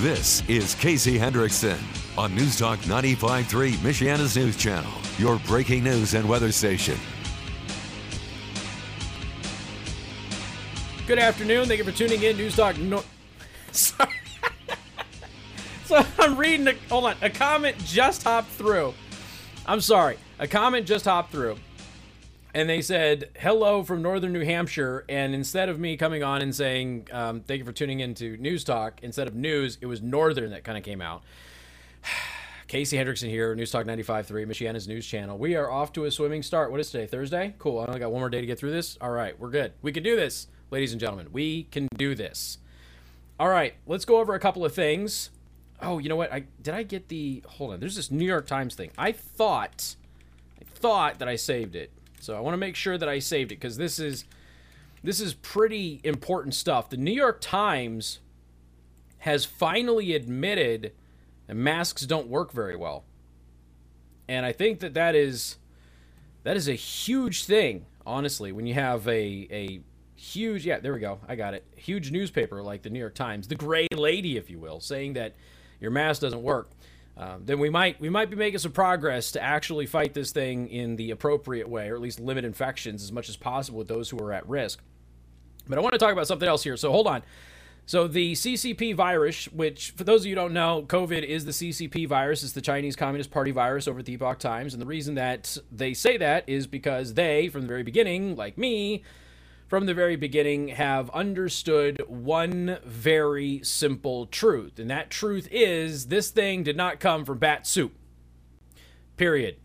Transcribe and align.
This 0.00 0.42
is 0.48 0.74
Casey 0.74 1.16
Hendrickson 1.16 1.78
on 2.18 2.34
News 2.34 2.58
Talk 2.58 2.80
95.3, 2.80 3.74
Michiana's 3.74 4.36
news 4.36 4.56
channel, 4.56 4.90
your 5.18 5.38
breaking 5.46 5.84
news 5.84 6.14
and 6.14 6.28
weather 6.28 6.50
station. 6.50 6.98
Good 11.06 11.20
afternoon. 11.20 11.66
Thank 11.68 11.78
you 11.78 11.84
for 11.84 11.92
tuning 11.92 12.20
in. 12.24 12.36
News 12.36 12.56
Talk. 12.56 12.76
No- 12.78 13.04
Sorry. 13.70 14.10
so 15.84 16.04
I'm 16.18 16.36
reading. 16.36 16.66
A, 16.66 16.74
hold 16.88 17.04
on. 17.04 17.14
A 17.22 17.30
comment 17.30 17.78
just 17.84 18.24
hopped 18.24 18.50
through. 18.50 18.94
I'm 19.64 19.80
sorry. 19.80 20.18
A 20.40 20.48
comment 20.48 20.88
just 20.88 21.04
hopped 21.04 21.30
through. 21.30 21.56
And 22.54 22.68
they 22.68 22.80
said, 22.80 23.30
hello 23.38 23.82
from 23.82 24.00
northern 24.00 24.32
New 24.32 24.44
Hampshire. 24.44 25.04
And 25.08 25.34
instead 25.34 25.68
of 25.68 25.78
me 25.78 25.96
coming 25.96 26.22
on 26.22 26.40
and 26.40 26.54
saying, 26.54 27.08
um, 27.12 27.40
thank 27.40 27.58
you 27.58 27.64
for 27.64 27.72
tuning 27.72 28.00
in 28.00 28.14
to 28.14 28.36
News 28.38 28.64
Talk, 28.64 29.00
instead 29.02 29.28
of 29.28 29.34
news, 29.34 29.76
it 29.80 29.86
was 29.86 30.00
northern 30.00 30.50
that 30.50 30.64
kind 30.64 30.78
of 30.78 30.84
came 30.84 31.02
out. 31.02 31.22
Casey 32.68 32.98
Hendrickson 32.98 33.28
here, 33.28 33.54
News 33.54 33.70
Talk 33.70 33.86
95.3, 33.86 34.46
Michiana's 34.46 34.86
news 34.86 35.06
channel. 35.06 35.38
We 35.38 35.56
are 35.56 35.70
off 35.70 35.92
to 35.94 36.04
a 36.04 36.10
swimming 36.10 36.42
start. 36.42 36.70
What 36.70 36.80
is 36.80 36.90
today? 36.90 37.06
Thursday? 37.06 37.54
Cool. 37.58 37.80
I 37.80 37.86
only 37.86 38.00
got 38.00 38.12
one 38.12 38.20
more 38.20 38.28
day 38.28 38.40
to 38.40 38.46
get 38.46 38.58
through 38.58 38.72
this. 38.72 38.98
All 39.00 39.10
right, 39.10 39.38
we're 39.40 39.50
good. 39.50 39.72
We 39.80 39.90
can 39.90 40.02
do 40.02 40.16
this, 40.16 40.48
ladies 40.70 40.92
and 40.92 41.00
gentlemen. 41.00 41.28
We 41.32 41.64
can 41.64 41.88
do 41.96 42.14
this. 42.14 42.58
All 43.40 43.48
right, 43.48 43.74
let's 43.86 44.04
go 44.04 44.18
over 44.18 44.34
a 44.34 44.40
couple 44.40 44.64
of 44.66 44.74
things. 44.74 45.30
Oh, 45.80 45.98
you 45.98 46.08
know 46.08 46.16
what? 46.16 46.32
I 46.32 46.44
did 46.60 46.74
I 46.74 46.82
get 46.82 47.08
the 47.08 47.42
hold 47.46 47.72
on. 47.72 47.80
There's 47.80 47.96
this 47.96 48.10
New 48.10 48.26
York 48.26 48.46
Times 48.46 48.74
thing. 48.74 48.90
I 48.98 49.12
thought 49.12 49.94
I 50.60 50.64
thought 50.64 51.20
that 51.20 51.28
I 51.28 51.36
saved 51.36 51.76
it. 51.76 51.92
So 52.20 52.36
I 52.36 52.40
want 52.40 52.54
to 52.54 52.58
make 52.58 52.76
sure 52.76 52.98
that 52.98 53.08
I 53.08 53.18
saved 53.18 53.52
it 53.52 53.56
because 53.56 53.76
this 53.76 53.98
is 53.98 54.24
this 55.02 55.20
is 55.20 55.34
pretty 55.34 56.00
important 56.04 56.54
stuff. 56.54 56.90
The 56.90 56.96
New 56.96 57.12
York 57.12 57.40
Times 57.40 58.20
has 59.18 59.44
finally 59.44 60.14
admitted 60.14 60.92
that 61.46 61.54
masks 61.54 62.06
don't 62.06 62.28
work 62.28 62.52
very 62.52 62.76
well. 62.76 63.04
And 64.28 64.44
I 64.44 64.52
think 64.52 64.80
that 64.80 64.94
that 64.94 65.14
is 65.14 65.56
that 66.44 66.56
is 66.56 66.68
a 66.68 66.74
huge 66.74 67.44
thing, 67.44 67.86
honestly, 68.06 68.52
when 68.52 68.66
you 68.66 68.74
have 68.74 69.06
a 69.08 69.48
a 69.50 69.80
huge 70.14 70.66
yeah, 70.66 70.80
there 70.80 70.92
we 70.92 71.00
go. 71.00 71.20
I 71.28 71.36
got 71.36 71.54
it. 71.54 71.64
Huge 71.76 72.10
newspaper 72.10 72.62
like 72.62 72.82
the 72.82 72.90
New 72.90 72.98
York 72.98 73.14
Times, 73.14 73.48
the 73.48 73.54
gray 73.54 73.86
lady 73.94 74.36
if 74.36 74.50
you 74.50 74.58
will, 74.58 74.80
saying 74.80 75.14
that 75.14 75.34
your 75.80 75.90
mask 75.90 76.20
doesn't 76.20 76.42
work. 76.42 76.70
Um, 77.18 77.42
then 77.44 77.58
we 77.58 77.68
might 77.68 78.00
we 78.00 78.08
might 78.08 78.30
be 78.30 78.36
making 78.36 78.60
some 78.60 78.70
progress 78.70 79.32
to 79.32 79.42
actually 79.42 79.86
fight 79.86 80.14
this 80.14 80.30
thing 80.30 80.68
in 80.68 80.94
the 80.94 81.10
appropriate 81.10 81.68
way, 81.68 81.88
or 81.88 81.96
at 81.96 82.00
least 82.00 82.20
limit 82.20 82.44
infections 82.44 83.02
as 83.02 83.10
much 83.10 83.28
as 83.28 83.36
possible 83.36 83.78
with 83.78 83.88
those 83.88 84.08
who 84.08 84.18
are 84.20 84.32
at 84.32 84.48
risk. 84.48 84.80
But 85.68 85.78
I 85.78 85.80
want 85.80 85.94
to 85.94 85.98
talk 85.98 86.12
about 86.12 86.28
something 86.28 86.48
else 86.48 86.62
here. 86.62 86.76
So 86.76 86.92
hold 86.92 87.08
on. 87.08 87.22
So 87.86 88.06
the 88.06 88.34
CCP 88.34 88.94
virus, 88.94 89.46
which 89.46 89.92
for 89.92 90.04
those 90.04 90.20
of 90.20 90.26
you 90.26 90.34
don't 90.34 90.52
know, 90.52 90.84
COVID 90.86 91.22
is 91.24 91.44
the 91.46 91.52
CCP 91.52 92.06
virus, 92.06 92.42
it's 92.42 92.52
the 92.52 92.60
Chinese 92.60 92.94
Communist 92.94 93.30
Party 93.30 93.50
virus 93.50 93.88
over 93.88 94.00
at 94.00 94.04
the 94.04 94.12
Epoch 94.12 94.38
Times, 94.38 94.74
and 94.74 94.80
the 94.80 94.86
reason 94.86 95.14
that 95.14 95.56
they 95.72 95.94
say 95.94 96.18
that 96.18 96.44
is 96.46 96.66
because 96.66 97.14
they, 97.14 97.48
from 97.48 97.62
the 97.62 97.66
very 97.66 97.82
beginning, 97.82 98.36
like 98.36 98.58
me, 98.58 99.02
from 99.68 99.84
the 99.84 99.94
very 99.94 100.16
beginning 100.16 100.68
have 100.68 101.10
understood 101.10 102.02
one 102.08 102.78
very 102.84 103.60
simple 103.62 104.26
truth. 104.26 104.78
And 104.78 104.90
that 104.90 105.10
truth 105.10 105.46
is 105.52 106.06
this 106.06 106.30
thing 106.30 106.62
did 106.62 106.76
not 106.76 107.00
come 107.00 107.24
from 107.24 107.38
bat 107.38 107.66
soup. 107.66 107.92
Period. 109.18 109.56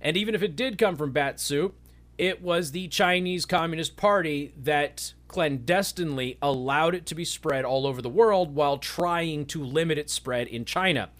And 0.00 0.16
even 0.16 0.34
if 0.34 0.42
it 0.42 0.56
did 0.56 0.78
come 0.78 0.96
from 0.96 1.10
bat 1.10 1.40
soup, 1.40 1.74
it 2.16 2.40
was 2.40 2.70
the 2.70 2.86
Chinese 2.88 3.44
Communist 3.44 3.96
Party 3.96 4.54
that 4.56 5.14
clandestinely 5.26 6.38
allowed 6.40 6.94
it 6.94 7.06
to 7.06 7.14
be 7.14 7.24
spread 7.24 7.64
all 7.64 7.86
over 7.86 8.00
the 8.00 8.08
world 8.08 8.54
while 8.54 8.78
trying 8.78 9.46
to 9.46 9.64
limit 9.64 9.98
its 9.98 10.12
spread 10.12 10.46
in 10.46 10.64
China. 10.64 11.10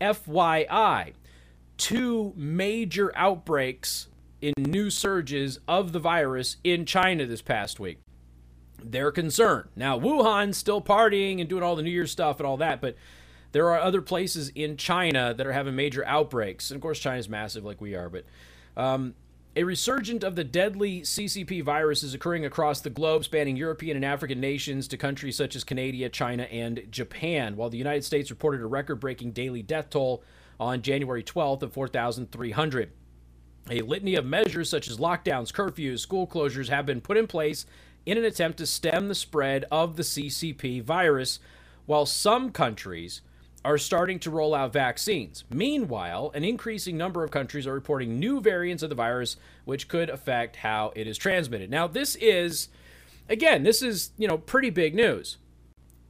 FYI, 0.00 1.12
two 1.76 2.32
major 2.36 3.12
outbreaks 3.14 4.08
in 4.40 4.54
new 4.58 4.90
surges 4.90 5.58
of 5.66 5.92
the 5.92 5.98
virus 5.98 6.56
in 6.62 6.84
China 6.86 7.26
this 7.26 7.42
past 7.42 7.80
week. 7.80 7.98
They're 8.82 9.10
concerned. 9.10 9.70
Now, 9.74 9.98
Wuhan's 9.98 10.56
still 10.56 10.80
partying 10.80 11.40
and 11.40 11.48
doing 11.48 11.62
all 11.62 11.76
the 11.76 11.82
New 11.82 11.90
Year's 11.90 12.12
stuff 12.12 12.38
and 12.38 12.46
all 12.46 12.58
that, 12.58 12.80
but 12.80 12.96
there 13.52 13.68
are 13.70 13.80
other 13.80 14.02
places 14.02 14.50
in 14.54 14.76
China 14.76 15.34
that 15.34 15.46
are 15.46 15.52
having 15.52 15.74
major 15.74 16.04
outbreaks. 16.06 16.70
And 16.70 16.76
of 16.76 16.82
course, 16.82 16.98
China's 16.98 17.28
massive 17.28 17.64
like 17.64 17.80
we 17.80 17.94
are, 17.94 18.08
but 18.08 18.24
um, 18.76 19.14
a 19.56 19.64
resurgence 19.64 20.22
of 20.22 20.36
the 20.36 20.44
deadly 20.44 21.00
CCP 21.00 21.64
virus 21.64 22.04
is 22.04 22.14
occurring 22.14 22.44
across 22.44 22.80
the 22.80 22.90
globe, 22.90 23.24
spanning 23.24 23.56
European 23.56 23.96
and 23.96 24.04
African 24.04 24.38
nations 24.38 24.86
to 24.88 24.96
countries 24.96 25.36
such 25.36 25.56
as 25.56 25.64
Canada, 25.64 26.08
China, 26.08 26.44
and 26.44 26.86
Japan, 26.90 27.56
while 27.56 27.70
the 27.70 27.78
United 27.78 28.04
States 28.04 28.30
reported 28.30 28.60
a 28.60 28.66
record 28.66 28.96
breaking 28.96 29.32
daily 29.32 29.62
death 29.62 29.90
toll 29.90 30.22
on 30.60 30.82
January 30.82 31.24
12th 31.24 31.62
of 31.62 31.72
4,300. 31.72 32.92
A 33.70 33.82
litany 33.82 34.14
of 34.14 34.24
measures 34.24 34.70
such 34.70 34.88
as 34.88 34.96
lockdowns, 34.96 35.52
curfews, 35.52 36.00
school 36.00 36.26
closures 36.26 36.68
have 36.68 36.86
been 36.86 37.00
put 37.00 37.16
in 37.16 37.26
place 37.26 37.66
in 38.06 38.16
an 38.16 38.24
attempt 38.24 38.58
to 38.58 38.66
stem 38.66 39.08
the 39.08 39.14
spread 39.14 39.66
of 39.70 39.96
the 39.96 40.02
CCP 40.02 40.82
virus, 40.82 41.40
while 41.84 42.06
some 42.06 42.50
countries 42.50 43.20
are 43.64 43.76
starting 43.76 44.18
to 44.20 44.30
roll 44.30 44.54
out 44.54 44.72
vaccines. 44.72 45.44
Meanwhile, 45.50 46.30
an 46.34 46.44
increasing 46.44 46.96
number 46.96 47.22
of 47.24 47.30
countries 47.30 47.66
are 47.66 47.74
reporting 47.74 48.18
new 48.18 48.40
variants 48.40 48.82
of 48.82 48.88
the 48.88 48.94
virus 48.94 49.36
which 49.64 49.88
could 49.88 50.08
affect 50.08 50.56
how 50.56 50.92
it 50.96 51.06
is 51.06 51.18
transmitted. 51.18 51.70
Now, 51.70 51.86
this 51.86 52.14
is 52.16 52.68
again, 53.28 53.62
this 53.62 53.82
is, 53.82 54.12
you 54.16 54.26
know, 54.26 54.38
pretty 54.38 54.70
big 54.70 54.94
news. 54.94 55.36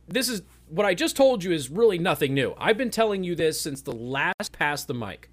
This 0.07 0.29
is 0.29 0.43
what 0.69 0.87
I 0.87 0.95
just 0.95 1.17
told 1.17 1.43
you 1.43 1.51
is 1.53 1.69
really 1.69 1.99
nothing 1.99 2.35
new. 2.35 2.55
I've 2.59 2.79
been 2.79 2.91
telling 2.91 3.25
you 3.25 3.35
this 3.35 3.61
since 3.61 3.81
the 3.81 3.93
last 3.93 4.53
pass 4.53 4.85
the 4.85 4.95
mic. 4.95 5.31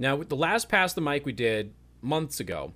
Now, 0.00 0.16
with 0.16 0.30
the 0.30 0.36
last 0.36 0.70
pass 0.70 0.94
the 0.94 1.02
mic 1.02 1.26
we 1.26 1.32
did 1.32 1.74
months 2.00 2.40
ago, 2.40 2.72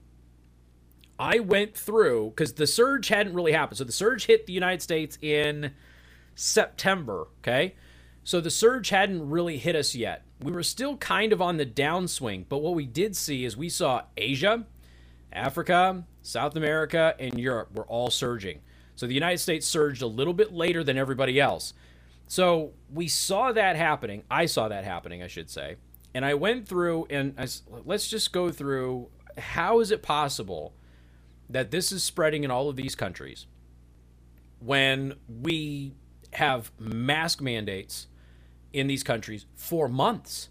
I 1.19 1.39
went 1.39 1.75
through 1.75 2.35
because 2.37 2.53
the 2.53 2.67
surge 2.67 3.09
hadn't 3.09 3.33
really 3.33 3.53
happened. 3.53 3.79
So 3.79 3.85
the 3.85 3.93
surge 3.93 4.27
hit 4.27 4.47
the 4.47 4.53
United 4.53 4.83
States 4.83 5.17
in 5.23 5.73
September, 6.35 7.29
okay? 7.39 7.77
So 8.25 8.43
the 8.43 8.51
surge 8.51 8.91
hadn't 8.91 9.31
really 9.31 9.57
hit 9.57 9.75
us 9.75 9.95
yet. 9.95 10.27
We 10.43 10.53
were 10.53 10.63
still 10.63 10.99
kind 10.99 11.33
of 11.33 11.41
on 11.41 11.57
the 11.57 11.65
downswing, 11.65 12.45
but 12.51 12.59
what 12.59 12.75
we 12.75 12.85
did 12.85 13.17
see 13.17 13.47
is 13.47 13.57
we 13.57 13.71
saw 13.71 14.03
Asia, 14.19 14.67
Africa, 15.33 16.05
South 16.21 16.57
America, 16.57 17.15
and 17.19 17.41
Europe 17.41 17.75
were 17.75 17.87
all 17.87 18.11
surging. 18.11 18.61
So 18.97 19.07
the 19.07 19.15
United 19.15 19.39
States 19.39 19.67
surged 19.67 20.03
a 20.03 20.07
little 20.07 20.35
bit 20.35 20.53
later 20.53 20.85
than 20.85 20.99
everybody 20.99 21.41
else. 21.41 21.73
So 22.27 22.75
we 22.93 23.09
saw 23.09 23.51
that 23.53 23.77
happening. 23.77 24.25
I 24.31 24.45
saw 24.45 24.69
that 24.69 24.85
happening, 24.85 25.23
I 25.23 25.29
should 25.29 25.49
say 25.49 25.77
and 26.15 26.25
I 26.25 26.35
went 26.35 26.69
through 26.69 27.07
and 27.11 27.35
I, 27.37 27.49
let's 27.85 28.09
just 28.09 28.33
go 28.33 28.51
through 28.51 29.09
how 29.37 29.81
is 29.81 29.91
it 29.91 30.03
possible 30.03 30.75
that 31.51 31.71
this 31.71 31.91
is 31.93 32.03
spreading 32.03 32.45
in 32.45 32.51
all 32.51 32.69
of 32.69 32.77
these 32.77 32.95
countries 32.95 33.47
when 34.61 35.15
we 35.29 35.93
have 36.33 36.71
mask 36.79 37.41
mandates 37.41 38.07
in 38.73 38.87
these 38.87 39.03
countries 39.03 39.45
for 39.55 39.89
months 39.89 40.49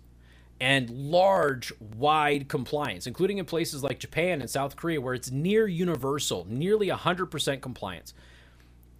and 0.59 0.90
large 0.90 1.74
wide 1.80 2.47
compliance 2.47 3.07
including 3.07 3.38
in 3.38 3.45
places 3.45 3.84
like 3.84 4.00
Japan 4.00 4.41
and 4.41 4.50
South 4.50 4.75
Korea 4.75 5.01
where 5.01 5.13
it's 5.13 5.31
near 5.31 5.68
universal 5.68 6.45
nearly 6.50 6.90
100% 6.90 7.62
compliance? 7.62 8.13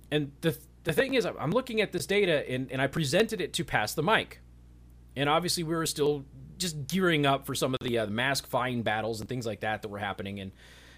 And 0.10 0.32
the 0.42 0.58
the 0.84 0.94
thing 0.94 1.14
is 1.14 1.26
I'm 1.26 1.52
looking 1.52 1.80
at 1.80 1.92
this 1.92 2.06
data 2.06 2.50
and, 2.50 2.70
and 2.72 2.82
I 2.82 2.88
presented 2.88 3.40
it 3.40 3.54
to 3.54 3.64
pass 3.64 3.94
the 3.94 4.04
mic. 4.04 4.42
And 5.16 5.30
obviously 5.30 5.64
we 5.64 5.74
were 5.76 5.86
still 5.86 6.26
just 6.58 6.88
gearing 6.88 7.26
up 7.26 7.46
for 7.46 7.56
some 7.56 7.74
of 7.74 7.80
the, 7.82 8.00
uh, 8.00 8.08
mask 8.08 8.48
fine 8.48 8.82
battles 8.82 9.20
and 9.20 9.30
things 9.30 9.46
like 9.46 9.62
that 9.62 9.82
that 9.82 9.88
were 9.90 10.00
happening 10.00 10.38
in 10.38 10.52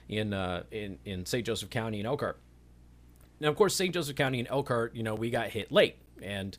in 0.07 0.33
uh, 0.33 0.63
in 0.71 0.99
in 1.05 1.25
St. 1.25 1.45
Joseph 1.45 1.69
County 1.69 1.99
and 1.99 2.07
Elkhart. 2.07 2.39
Now, 3.39 3.49
of 3.49 3.55
course, 3.55 3.75
St. 3.75 3.93
Joseph 3.93 4.15
County 4.15 4.39
and 4.39 4.47
Elkhart, 4.47 4.95
you 4.95 5.03
know, 5.03 5.15
we 5.15 5.29
got 5.29 5.49
hit 5.49 5.71
late, 5.71 5.97
and 6.21 6.57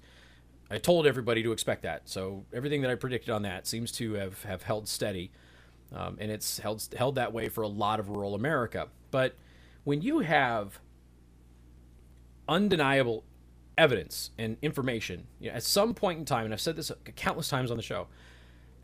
I 0.71 0.79
told 0.79 1.07
everybody 1.07 1.43
to 1.43 1.53
expect 1.53 1.83
that. 1.83 2.03
So 2.09 2.45
everything 2.53 2.83
that 2.83 2.91
I 2.91 2.97
predicted 2.97 3.31
on 3.31 3.43
that 3.43 3.67
seems 3.67 3.93
to 3.93 4.15
have 4.15 4.43
have 4.43 4.63
held 4.63 4.89
steady, 4.89 5.31
um, 5.95 6.17
and 6.21 6.31
it's 6.31 6.59
held 6.59 6.87
held 6.97 7.15
that 7.15 7.33
way 7.33 7.49
for 7.49 7.63
a 7.63 7.69
lot 7.69 8.01
of 8.01 8.09
rural 8.09 8.35
America. 8.35 8.89
But 9.11 9.37
when 9.85 10.03
you 10.03 10.21
have 10.21 10.81
undeniable 12.49 13.25
evidence 13.79 14.31
and 14.39 14.57
information, 14.63 15.27
you 15.39 15.51
know, 15.51 15.57
at 15.57 15.63
some 15.63 15.95
point 15.95 16.19
in 16.19 16.25
time, 16.25 16.45
and 16.45 16.55
I've 16.55 16.61
said 16.61 16.77
this 16.77 16.91
countless 17.15 17.49
times 17.49 17.71
on 17.71 17.77
the 17.77 17.83
show, 17.83 18.09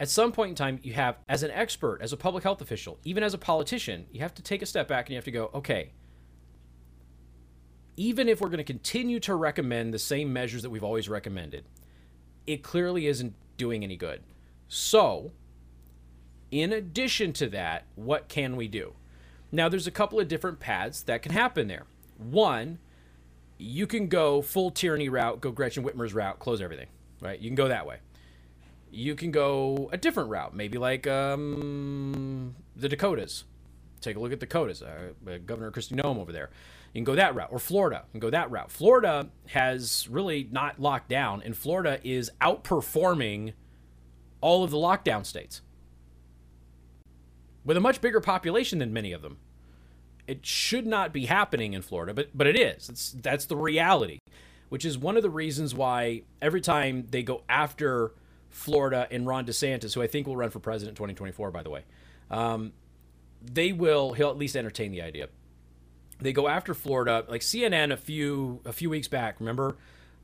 at 0.03 0.09
some 0.09 0.33
point 0.33 0.49
in 0.49 0.57
time, 0.57 0.81
you 0.83 0.95
have, 0.95 1.17
as 1.29 1.45
an 1.45 1.53
expert, 1.53 2.01
as 2.03 2.13
a 2.13 2.17
public 2.17 2.43
health 2.43 2.61
official, 2.61 2.99
even 3.05 3.23
as 3.23 3.35
a 3.35 3.39
politician, 3.39 4.05
you 4.11 4.19
have 4.19 4.35
to 4.35 4.43
take 4.43 4.61
a 4.61 4.67
step 4.67 4.89
back 4.89 5.07
and 5.07 5.11
you 5.11 5.17
have 5.17 5.25
to 5.25 5.31
go, 5.31 5.49
okay, 5.55 5.93
even 7.97 8.29
if 8.29 8.41
we're 8.41 8.49
going 8.49 8.59
to 8.59 8.65
continue 8.65 9.21
to 9.21 9.37
recommend 9.37 9.95
the 9.95 10.01
same 10.01 10.33
measures 10.33 10.63
that 10.63 10.71
we've 10.71 10.83
always 10.83 11.09
recommended, 11.09 11.65
it 12.49 12.65
clearly 12.65 13.07
isn't 13.07 13.33
doing 13.57 13.85
any 13.85 13.95
good. 13.95 14.23
So, 14.67 15.31
in 16.51 16.73
addition 16.73 17.33
to 17.35 17.47
that, 17.51 17.85
what 17.95 18.27
can 18.27 18.57
we 18.57 18.67
do? 18.67 18.95
Now, 19.53 19.69
there's 19.69 19.87
a 19.87 19.93
couple 19.93 20.19
of 20.19 20.27
different 20.27 20.59
paths 20.59 21.05
that 21.05 21.23
can 21.23 21.31
happen 21.31 21.69
there. 21.69 21.85
One, 22.19 22.81
you 23.57 23.87
can 23.87 24.09
go 24.09 24.43
full 24.43 24.73
tyranny 24.73 25.09
route, 25.09 25.41
go 25.41 25.53
Gretchen 25.53 25.85
Whitmer's 25.85 26.13
route, 26.13 26.41
close 26.41 26.61
everything, 26.61 26.89
right? 27.21 27.39
You 27.39 27.49
can 27.49 27.55
go 27.55 27.69
that 27.69 27.87
way. 27.87 27.99
You 28.95 29.15
can 29.15 29.31
go 29.31 29.89
a 29.91 29.97
different 29.97 30.29
route, 30.29 30.55
maybe 30.55 30.77
like 30.77 31.07
um, 31.07 32.55
the 32.77 32.91
Dakotas. 32.91 33.45
Take 34.03 34.17
a 34.17 34.21
look 34.21 34.33
at 34.33 34.41
Dakotas. 34.41 34.83
Uh, 34.83 35.13
uh, 35.27 35.39
Governor 35.47 35.71
Kristi 35.71 35.95
Noem 35.99 36.19
over 36.19 36.31
there. 36.31 36.51
You 36.93 36.99
can 36.99 37.05
go 37.05 37.15
that 37.15 37.35
route, 37.35 37.49
or 37.51 37.59
Florida. 37.59 38.05
You 38.09 38.11
can 38.13 38.21
go 38.21 38.31
that 38.31 38.51
route. 38.51 38.71
Florida 38.71 39.31
has 39.47 40.07
really 40.11 40.47
not 40.51 40.79
locked 40.79 41.09
down, 41.09 41.41
and 41.43 41.57
Florida 41.57 42.01
is 42.05 42.31
outperforming 42.43 43.55
all 44.43 44.63
of 44.63 44.71
the 44.71 44.77
lockdown 44.77 45.25
states 45.25 45.63
with 47.65 47.79
a 47.79 47.81
much 47.81 48.03
bigger 48.03 48.21
population 48.21 48.79
than 48.79 48.93
many 48.93 49.13
of 49.13 49.23
them. 49.23 49.39
It 50.27 50.45
should 50.45 50.87
not 50.87 51.15
be 51.15 51.27
happening 51.27 51.73
in 51.73 51.81
Florida, 51.81 52.13
but 52.13 52.29
but 52.35 52.47
it 52.47 52.57
is. 52.57 52.91
It's 52.91 53.13
that's 53.13 53.47
the 53.47 53.57
reality, 53.57 54.19
which 54.69 54.85
is 54.85 54.99
one 54.99 55.17
of 55.17 55.23
the 55.23 55.31
reasons 55.31 55.75
why 55.75 56.23
every 56.43 56.61
time 56.61 57.07
they 57.11 57.23
go 57.23 57.43
after 57.49 58.13
Florida 58.53 59.09
and 59.11 59.27
Ron 59.27 59.47
DeSantis, 59.47 59.95
who 59.95 60.03
I 60.03 60.07
think 60.07 60.27
will 60.27 60.37
run 60.37 60.51
for 60.51 60.61
president 60.61 60.93
in 60.93 60.97
2024, 60.97 61.51
by 61.51 61.63
the 61.63 61.71
way, 61.71 61.83
um, 62.31 62.73
they 63.43 63.73
will. 63.73 64.13
He'll 64.13 64.31
at 64.31 64.39
least 64.39 64.57
entertain 64.57 64.93
the 64.93 65.03
idea. 65.03 65.29
They 66.21 66.33
go 66.33 66.47
after 66.47 66.75
Florida, 66.75 67.25
like 67.29 67.41
CNN 67.41 67.93
a 67.93 67.97
few 67.97 68.61
a 68.65 68.73
few 68.73 68.89
weeks 68.91 69.09
back. 69.09 69.41
Remember, 69.41 69.77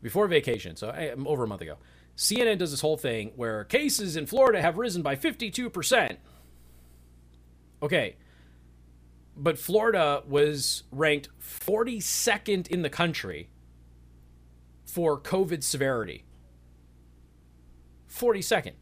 before 0.03 0.29
vacation, 0.29 0.77
so 0.77 0.91
eh, 0.91 1.15
over 1.27 1.45
a 1.45 1.47
month 1.47 1.63
ago. 1.63 1.77
CNN 2.17 2.59
does 2.59 2.73
this 2.73 2.81
whole 2.81 2.97
thing 2.97 3.33
where 3.37 3.65
cases 3.65 4.17
in 4.17 4.27
Florida 4.27 4.61
have 4.61 4.77
risen 4.77 5.03
by 5.03 5.15
52%. 5.15 6.17
Okay, 7.81 8.17
but 9.37 9.57
Florida 9.57 10.23
was 10.27 10.83
ranked 10.91 11.29
42nd 11.41 12.67
in 12.67 12.83
the 12.83 12.91
country 12.91 13.51
for 14.85 15.21
COVID 15.21 15.63
severity. 15.63 16.25
42nd, 18.09 18.73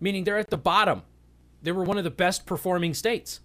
meaning 0.00 0.24
they're 0.24 0.38
at 0.38 0.50
the 0.50 0.58
bottom. 0.58 1.02
They 1.62 1.72
were 1.72 1.84
one 1.84 1.98
of 1.98 2.04
the 2.04 2.10
best 2.10 2.46
performing 2.46 2.94
states. 2.94 3.40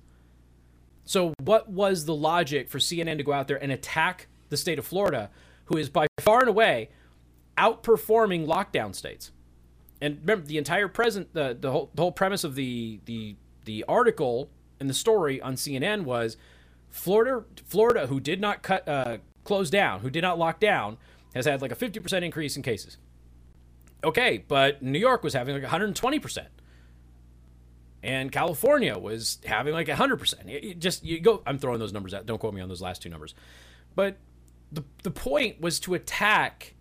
So, 1.03 1.33
what 1.43 1.69
was 1.69 2.05
the 2.05 2.15
logic 2.15 2.69
for 2.69 2.77
CNN 2.77 3.17
to 3.17 3.23
go 3.23 3.33
out 3.33 3.47
there 3.47 3.61
and 3.61 3.71
attack 3.71 4.27
the 4.49 4.57
state 4.57 4.77
of 4.77 4.85
Florida, 4.85 5.29
who 5.65 5.77
is 5.77 5.89
by 5.89 6.07
far 6.19 6.39
and 6.39 6.49
away 6.49 6.89
outperforming 7.57 8.45
lockdown 8.45 8.93
states? 8.93 9.31
And 10.01 10.19
remember, 10.21 10.45
the 10.47 10.57
entire 10.57 10.87
present, 10.87 11.33
the, 11.33 11.55
the, 11.59 11.71
whole, 11.71 11.91
the 11.93 12.01
whole 12.01 12.11
premise 12.11 12.43
of 12.43 12.55
the, 12.55 12.99
the, 13.05 13.35
the 13.65 13.83
article 13.87 14.49
and 14.79 14.89
the 14.89 14.93
story 14.93 15.39
on 15.41 15.55
CNN 15.55 16.03
was 16.03 16.37
Florida, 16.89 17.45
Florida, 17.65 18.07
who 18.07 18.19
did 18.19 18.41
not 18.41 18.63
cut, 18.63 18.87
uh, 18.87 19.17
close 19.43 19.69
down, 19.69 20.01
who 20.01 20.09
did 20.09 20.21
not 20.21 20.39
lock 20.39 20.59
down, 20.59 20.97
has 21.35 21.45
had 21.45 21.61
like 21.61 21.71
a 21.71 21.75
50% 21.75 22.23
increase 22.23 22.57
in 22.57 22.63
cases. 22.63 22.97
Okay, 24.03 24.43
but 24.47 24.81
New 24.81 24.99
York 24.99 25.23
was 25.23 25.33
having 25.33 25.53
like 25.61 25.69
120%. 25.69 26.45
And 28.03 28.31
California 28.31 28.97
was 28.97 29.37
having 29.45 29.73
like 29.73 29.87
100%. 29.87 30.33
It 30.47 30.79
just, 30.79 31.03
you 31.05 31.19
go, 31.19 31.43
I'm 31.45 31.59
throwing 31.59 31.79
those 31.79 31.93
numbers 31.93 32.13
out. 32.13 32.25
Don't 32.25 32.39
quote 32.39 32.53
me 32.53 32.61
on 32.61 32.69
those 32.69 32.81
last 32.81 33.03
two 33.03 33.09
numbers. 33.09 33.35
But 33.95 34.17
the, 34.71 34.83
the 35.03 35.11
point 35.11 35.61
was 35.61 35.79
to 35.81 35.93
attack 35.93 36.73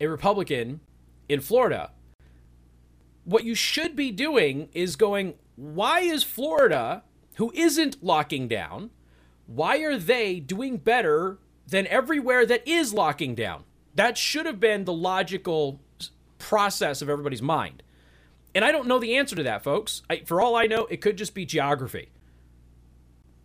a 0.00 0.06
Republican 0.06 0.80
in 1.28 1.40
Florida. 1.40 1.92
What 3.24 3.44
you 3.44 3.54
should 3.54 3.96
be 3.96 4.10
doing 4.10 4.68
is 4.74 4.96
going, 4.96 5.34
why 5.56 6.00
is 6.00 6.22
Florida 6.22 7.04
who 7.40 7.50
isn't 7.54 8.02
locking 8.04 8.48
down, 8.48 8.90
why 9.46 9.78
are 9.78 9.96
they 9.96 10.40
doing 10.40 10.76
better 10.76 11.38
than 11.66 11.86
everywhere 11.86 12.44
that 12.44 12.68
is 12.68 12.92
locking 12.92 13.34
down? 13.34 13.64
That 13.94 14.18
should 14.18 14.44
have 14.44 14.60
been 14.60 14.84
the 14.84 14.92
logical 14.92 15.80
process 16.40 17.02
of 17.02 17.08
everybody's 17.08 17.42
mind. 17.42 17.82
And 18.54 18.64
I 18.64 18.72
don't 18.72 18.88
know 18.88 18.98
the 18.98 19.16
answer 19.16 19.36
to 19.36 19.42
that, 19.44 19.62
folks. 19.62 20.02
I, 20.10 20.22
for 20.24 20.40
all 20.40 20.56
I 20.56 20.66
know, 20.66 20.86
it 20.86 21.00
could 21.00 21.16
just 21.16 21.34
be 21.34 21.44
geography. 21.44 22.10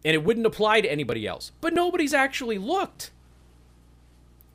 And 0.04 0.16
it 0.16 0.24
wouldn't 0.24 0.46
apply 0.46 0.82
to 0.82 0.92
anybody 0.92 1.28
else. 1.28 1.52
But 1.62 1.74
nobody's 1.74 2.14
actually 2.14 2.58
looked. 2.58 3.12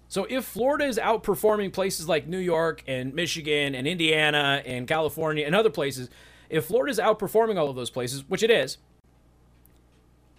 So 0.08 0.26
if 0.28 0.44
Florida 0.44 0.86
is 0.86 0.98
outperforming 0.98 1.72
places 1.72 2.08
like 2.08 2.26
New 2.26 2.38
York 2.38 2.82
and 2.88 3.14
Michigan 3.14 3.76
and 3.76 3.86
Indiana 3.86 4.60
and 4.66 4.88
California 4.88 5.46
and 5.46 5.54
other 5.54 5.70
places, 5.70 6.10
if 6.48 6.64
Florida 6.64 6.90
is 6.90 6.98
outperforming 6.98 7.58
all 7.58 7.68
of 7.68 7.76
those 7.76 7.90
places, 7.90 8.28
which 8.28 8.42
it 8.42 8.50
is, 8.50 8.78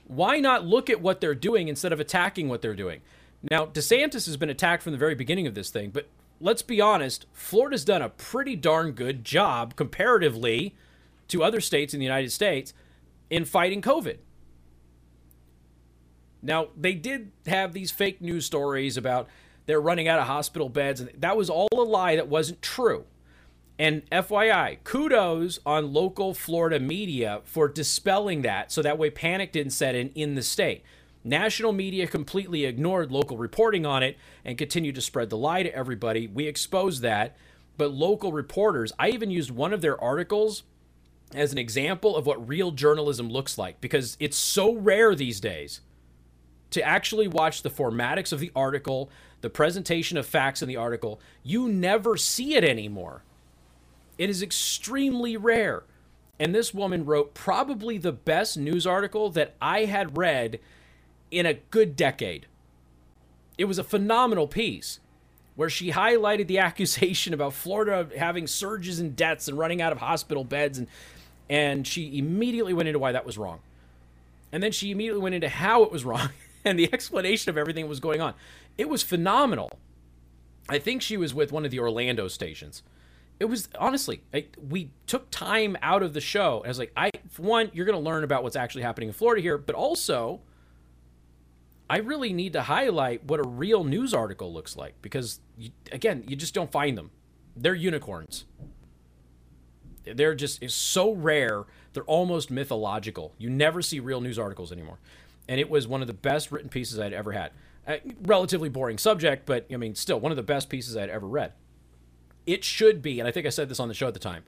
why 0.08 0.42
not 0.42 0.66
look 0.66 0.90
at 0.90 1.00
what 1.00 1.22
they're 1.22 1.34
doing 1.34 1.70
instead 1.70 1.94
of 1.94 2.02
attacking 2.02 2.50
what 2.50 2.62
they're 2.62 2.76
doing? 2.76 3.00
Now, 3.50 3.66
DeSantis 3.66 4.26
has 4.26 4.36
been 4.36 4.50
attacked 4.50 4.84
from 4.84 4.92
the 4.92 4.98
very 4.98 5.16
beginning 5.16 5.48
of 5.48 5.56
this 5.56 5.70
thing, 5.70 5.90
but 5.90 6.08
let's 6.42 6.62
be 6.62 6.82
honest, 6.82 7.26
Florida's 7.32 7.86
done 7.86 8.02
a 8.02 8.10
pretty 8.10 8.56
darn 8.56 8.92
good 8.92 9.24
job 9.24 9.76
comparatively 9.76 10.76
to 11.28 11.44
other 11.44 11.62
states 11.62 11.94
in 11.94 12.00
the 12.00 12.06
United 12.06 12.32
States 12.32 12.74
in 13.30 13.46
fighting 13.46 13.82
COVID. 13.82 14.18
Now, 16.42 16.68
they 16.76 16.94
did 16.94 17.32
have 17.46 17.74
these 17.74 17.92
fake 17.92 18.22
news 18.22 18.46
stories 18.46 18.98
about 18.98 19.28
they're 19.68 19.80
running 19.80 20.08
out 20.08 20.20
of 20.20 20.26
hospital 20.26 20.70
beds, 20.70 21.00
and 21.00 21.12
that 21.18 21.38
was 21.38 21.50
all 21.50 21.70
a 21.72 21.84
lie 21.84 22.16
that 22.16 22.28
wasn't 22.28 22.62
true. 22.62 23.06
And 23.78 24.08
FYI, 24.10 24.78
kudos 24.84 25.60
on 25.66 25.94
local 25.94 26.34
Florida 26.34 26.80
media 26.80 27.42
for 27.44 27.68
dispelling 27.68 28.42
that 28.42 28.72
so 28.72 28.82
that 28.82 28.98
way 28.98 29.10
panic 29.10 29.52
didn't 29.52 29.72
set 29.72 29.96
in 29.96 30.10
in 30.10 30.36
the 30.36 30.44
state. 30.44 30.84
National 31.24 31.72
media 31.72 32.08
completely 32.08 32.66
ignored 32.66 33.12
local 33.12 33.38
reporting 33.38 33.86
on 33.86 34.02
it 34.02 34.18
and 34.44 34.58
continued 34.58 34.96
to 34.96 35.02
spread 35.02 35.30
the 35.30 35.38
lie 35.38 35.64
to 35.64 35.76
everybody. 35.76 36.28
We 36.28 36.48
exposed 36.48 37.02
that. 37.04 37.38
But 37.78 37.92
local 37.92 38.32
reporters, 38.32 38.92
I 38.98 39.10
even 39.10 39.32
used 39.32 39.52
one 39.52 39.74
of 39.74 39.82
their 39.82 40.02
articles 40.02 40.64
as 41.34 41.52
an 41.52 41.58
example 41.58 42.16
of 42.16 42.26
what 42.26 42.48
real 42.48 42.72
journalism 42.72 43.30
looks 43.30 43.58
like 43.58 43.80
because 43.80 44.18
it's 44.20 44.38
so 44.38 44.76
rare 44.76 45.16
these 45.16 45.40
days 45.40 45.82
to 46.72 46.82
actually 46.82 47.28
watch 47.28 47.62
the 47.62 47.70
formatics 47.70 48.34
of 48.34 48.40
the 48.40 48.52
article, 48.56 49.10
the 49.42 49.50
presentation 49.50 50.18
of 50.18 50.26
facts 50.26 50.62
in 50.62 50.68
the 50.68 50.78
article. 50.78 51.22
You 51.44 51.68
never 51.70 52.18
see 52.18 52.56
it 52.56 52.64
anymore. 52.64 53.24
It 54.18 54.30
is 54.30 54.42
extremely 54.42 55.38
rare. 55.38 55.84
And 56.40 56.56
this 56.56 56.74
woman 56.74 57.06
wrote 57.06 57.34
probably 57.34 57.98
the 57.98 58.12
best 58.12 58.58
news 58.58 58.88
article 58.88 59.30
that 59.32 59.56
I 59.62 59.86
had 59.86 60.18
read 60.18 60.60
in 61.32 61.46
a 61.46 61.56
good 61.56 61.96
decade. 61.96 62.46
It 63.58 63.66
was 63.66 63.78
a 63.78 63.84
phenomenal 63.84 64.48
piece 64.48 65.00
where 65.56 65.70
she 65.70 65.92
highlighted 65.92 66.48
the 66.48 66.60
accusation 66.68 67.34
about 67.34 67.54
Florida 67.54 68.08
having 68.18 68.48
surges 68.48 69.00
in 69.00 69.16
deaths 69.16 69.48
and 69.48 69.58
running 69.58 69.82
out 69.82 69.92
of 69.92 70.00
hospital 70.00 70.44
beds 70.44 70.78
and 70.78 70.88
and 71.50 71.86
she 71.86 72.18
immediately 72.18 72.74
went 72.74 72.88
into 72.88 73.00
why 73.00 73.12
that 73.12 73.26
was 73.26 73.38
wrong. 73.38 73.60
And 74.54 74.64
then 74.64 74.72
she 74.72 74.90
immediately 74.92 75.22
went 75.22 75.36
into 75.36 75.50
how 75.50 75.84
it 75.84 75.92
was 75.92 76.06
wrong 76.06 76.30
and 76.64 76.80
the 76.80 76.92
explanation 76.94 77.50
of 77.50 77.58
everything 77.58 77.84
that 77.86 77.90
was 77.90 78.00
going 78.00 78.22
on. 78.22 78.36
It 78.78 78.88
was 78.88 79.04
phenomenal. 79.04 79.70
I 80.70 80.80
think 80.80 81.02
she 81.02 81.18
was 81.18 81.34
with 81.34 81.52
one 81.52 81.66
of 81.66 81.72
the 81.72 81.80
Orlando 81.80 82.30
stations 82.30 82.84
it 83.42 83.50
was 83.50 83.70
honestly 83.80 84.22
we 84.70 84.92
took 85.08 85.32
time 85.32 85.76
out 85.82 86.04
of 86.04 86.14
the 86.14 86.22
show. 86.22 86.58
And 86.58 86.68
I 86.68 86.70
was 86.70 86.78
like, 86.78 86.92
I 86.96 87.10
for 87.28 87.42
one, 87.42 87.72
you're 87.74 87.88
going 87.88 87.98
to 87.98 88.10
learn 88.10 88.24
about 88.24 88.44
what's 88.44 88.56
actually 88.56 88.84
happening 88.84 89.10
in 89.10 89.14
Florida 89.14 89.42
here, 89.42 89.58
but 89.58 89.74
also, 89.74 90.42
I 91.92 91.98
really 91.98 92.32
need 92.32 92.54
to 92.54 92.62
highlight 92.62 93.26
what 93.26 93.42
a 93.42 93.44
real 93.44 93.84
news 93.84 94.14
article 94.14 94.54
looks 94.54 94.78
like 94.78 94.94
because, 95.02 95.42
you, 95.58 95.72
again, 95.92 96.24
you 96.26 96.38
just 96.38 96.54
don't 96.54 96.72
find 96.72 96.98
them. 96.98 97.12
They're 97.56 97.76
unicorns. 97.76 98.46
They're 100.06 100.34
just 100.34 100.64
it's 100.64 100.74
so 100.74 101.12
rare. 101.12 101.66
They're 101.92 102.04
almost 102.04 102.50
mythological. 102.50 103.34
You 103.38 103.50
never 103.50 103.82
see 103.82 104.00
real 104.00 104.22
news 104.22 104.40
articles 104.40 104.72
anymore, 104.72 105.00
and 105.50 105.60
it 105.60 105.70
was 105.70 105.86
one 105.86 106.00
of 106.00 106.08
the 106.08 106.14
best 106.14 106.50
written 106.50 106.70
pieces 106.70 106.98
I'd 106.98 107.12
ever 107.12 107.34
had. 107.34 107.52
Uh, 107.86 107.98
relatively 108.22 108.70
boring 108.70 108.98
subject, 108.98 109.46
but 109.46 109.66
I 109.72 109.76
mean, 109.76 109.94
still 109.96 110.20
one 110.20 110.32
of 110.32 110.38
the 110.38 110.44
best 110.44 110.70
pieces 110.70 110.96
I'd 110.96 111.10
ever 111.10 111.28
read 111.28 111.54
it 112.46 112.64
should 112.64 113.02
be, 113.02 113.20
and 113.20 113.28
I 113.28 113.32
think 113.32 113.46
I 113.46 113.50
said 113.50 113.70
this 113.70 113.80
on 113.80 113.88
the 113.88 113.94
show 113.94 114.08
at 114.08 114.14
the 114.14 114.20
time, 114.20 114.44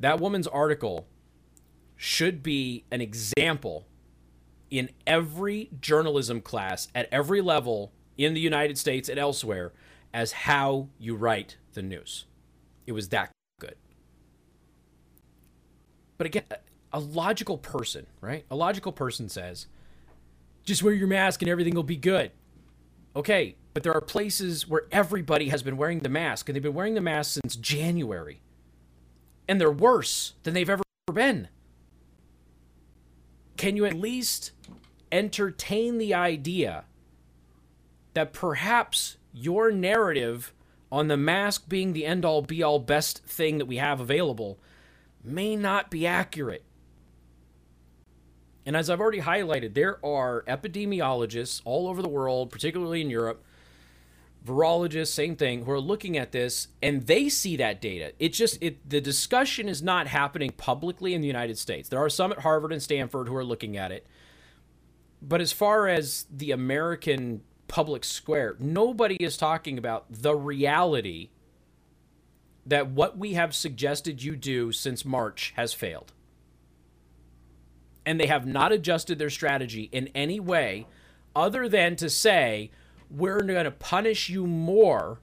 that 0.00 0.18
woman's 0.18 0.46
article 0.46 1.06
should 1.96 2.42
be 2.42 2.84
an 2.90 3.00
example 3.00 3.86
in 4.78 4.90
every 5.06 5.70
journalism 5.80 6.40
class 6.40 6.88
at 6.94 7.08
every 7.12 7.40
level 7.40 7.92
in 8.18 8.34
the 8.34 8.40
United 8.40 8.76
States 8.76 9.08
and 9.08 9.18
elsewhere 9.18 9.72
as 10.12 10.32
how 10.32 10.88
you 10.98 11.14
write 11.14 11.56
the 11.74 11.82
news. 11.82 12.26
It 12.86 12.92
was 12.92 13.08
that 13.10 13.30
good. 13.60 13.76
But 16.18 16.26
again, 16.26 16.44
a 16.92 16.98
logical 16.98 17.58
person, 17.58 18.06
right? 18.20 18.44
A 18.50 18.56
logical 18.56 18.92
person 18.92 19.28
says, 19.28 19.66
just 20.64 20.82
wear 20.82 20.92
your 20.92 21.08
mask 21.08 21.42
and 21.42 21.50
everything 21.50 21.74
will 21.74 21.82
be 21.82 21.96
good. 21.96 22.32
Okay, 23.16 23.56
but 23.74 23.84
there 23.84 23.94
are 23.94 24.00
places 24.00 24.68
where 24.68 24.86
everybody 24.90 25.50
has 25.50 25.62
been 25.62 25.76
wearing 25.76 26.00
the 26.00 26.08
mask, 26.08 26.48
and 26.48 26.56
they've 26.56 26.62
been 26.62 26.74
wearing 26.74 26.94
the 26.94 27.00
mask 27.00 27.40
since 27.40 27.54
January. 27.54 28.40
And 29.48 29.60
they're 29.60 29.70
worse 29.70 30.34
than 30.42 30.54
they've 30.54 30.70
ever 30.70 30.82
been. 31.12 31.48
Can 33.64 33.76
you 33.76 33.86
at 33.86 33.94
least 33.94 34.50
entertain 35.10 35.96
the 35.96 36.12
idea 36.12 36.84
that 38.12 38.34
perhaps 38.34 39.16
your 39.32 39.72
narrative 39.72 40.52
on 40.92 41.08
the 41.08 41.16
mask 41.16 41.66
being 41.66 41.94
the 41.94 42.04
end 42.04 42.26
all 42.26 42.42
be 42.42 42.62
all 42.62 42.78
best 42.78 43.24
thing 43.24 43.56
that 43.56 43.64
we 43.64 43.78
have 43.78 44.02
available 44.02 44.58
may 45.24 45.56
not 45.56 45.90
be 45.90 46.06
accurate. 46.06 46.62
And 48.66 48.76
as 48.76 48.90
I've 48.90 49.00
already 49.00 49.22
highlighted, 49.22 49.72
there 49.72 49.98
are 50.04 50.42
epidemiologists 50.42 51.62
all 51.64 51.88
over 51.88 52.02
the 52.02 52.08
world, 52.10 52.50
particularly 52.50 53.00
in 53.00 53.08
Europe, 53.08 53.42
virologists, 54.46 55.08
same 55.08 55.36
thing, 55.36 55.64
who 55.64 55.70
are 55.70 55.80
looking 55.80 56.18
at 56.18 56.32
this 56.32 56.68
and 56.82 57.06
they 57.06 57.28
see 57.28 57.56
that 57.56 57.80
data. 57.80 58.12
It 58.18 58.32
just 58.32 58.62
it 58.62 58.88
the 58.88 59.00
discussion 59.00 59.68
is 59.68 59.82
not 59.82 60.06
happening 60.06 60.50
publicly 60.50 61.14
in 61.14 61.20
the 61.20 61.26
United 61.26 61.58
States. 61.58 61.88
There 61.88 62.02
are 62.02 62.10
some 62.10 62.32
at 62.32 62.40
Harvard 62.40 62.72
and 62.72 62.82
Stanford 62.82 63.28
who 63.28 63.36
are 63.36 63.44
looking 63.44 63.76
at 63.76 63.90
it. 63.90 64.06
But 65.22 65.40
as 65.40 65.52
far 65.52 65.88
as 65.88 66.26
the 66.30 66.50
American 66.50 67.42
public 67.68 68.04
square, 68.04 68.56
nobody 68.58 69.16
is 69.16 69.38
talking 69.38 69.78
about 69.78 70.04
the 70.10 70.34
reality 70.34 71.30
that 72.66 72.88
what 72.88 73.16
we 73.16 73.34
have 73.34 73.54
suggested 73.54 74.22
you 74.22 74.36
do 74.36 74.72
since 74.72 75.04
March 75.04 75.52
has 75.56 75.72
failed. 75.72 76.12
And 78.06 78.20
they 78.20 78.26
have 78.26 78.46
not 78.46 78.72
adjusted 78.72 79.18
their 79.18 79.30
strategy 79.30 79.88
in 79.92 80.08
any 80.14 80.40
way 80.40 80.86
other 81.34 81.68
than 81.68 81.96
to 81.96 82.10
say, 82.10 82.70
we're 83.14 83.40
going 83.42 83.64
to 83.64 83.70
punish 83.70 84.28
you 84.28 84.46
more 84.46 85.20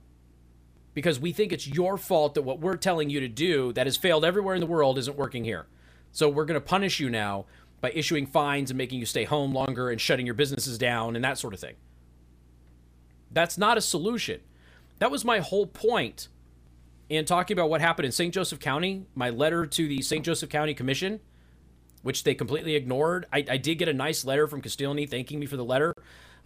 because 0.94 1.20
we 1.20 1.32
think 1.32 1.52
it's 1.52 1.68
your 1.68 1.98
fault 1.98 2.36
that 2.36 2.42
what 2.44 2.60
we're 2.60 2.78
telling 2.78 3.10
you 3.10 3.20
to 3.20 3.28
do 3.28 3.74
that 3.74 3.88
has 3.88 3.98
failed 3.98 4.26
everywhere 4.26 4.56
in 4.56 4.62
the 4.62 4.68
world 4.68 4.98
isn't 4.98 5.18
working 5.18 5.44
here. 5.44 5.68
So 6.12 6.30
we're 6.30 6.46
going 6.46 6.60
to 6.60 6.66
punish 6.66 7.00
you 7.00 7.10
now 7.10 7.46
by 7.80 7.92
issuing 7.92 8.26
fines 8.26 8.70
and 8.70 8.78
making 8.78 9.00
you 9.00 9.06
stay 9.06 9.24
home 9.24 9.54
longer 9.54 9.90
and 9.90 10.00
shutting 10.00 10.26
your 10.26 10.36
businesses 10.36 10.78
down 10.78 11.16
and 11.16 11.24
that 11.24 11.38
sort 11.38 11.54
of 11.54 11.60
thing. 11.60 11.76
That's 13.32 13.58
not 13.58 13.78
a 13.78 13.82
solution. 13.82 14.42
That 15.00 15.12
was 15.12 15.26
my 15.26 15.40
whole 15.40 15.66
point 15.66 16.28
in 17.10 17.26
talking 17.26 17.56
about 17.58 17.70
what 17.70 17.82
happened 17.82 18.06
in 18.06 18.12
St. 18.12 18.34
Joseph 18.34 18.60
County, 18.60 19.06
my 19.16 19.30
letter 19.30 19.66
to 19.66 19.88
the 19.88 20.02
St. 20.02 20.24
Joseph 20.24 20.50
County 20.50 20.74
Commission, 20.74 21.20
which 22.04 22.24
they 22.24 22.36
completely 22.36 22.76
ignored. 22.76 23.26
I, 23.34 23.46
I 23.50 23.58
did 23.58 23.76
get 23.76 23.90
a 23.90 23.94
nice 23.94 24.24
letter 24.24 24.48
from 24.48 24.62
Castiglione 24.62 25.08
thanking 25.08 25.40
me 25.40 25.46
for 25.46 25.58
the 25.58 25.66
letter. 25.66 25.94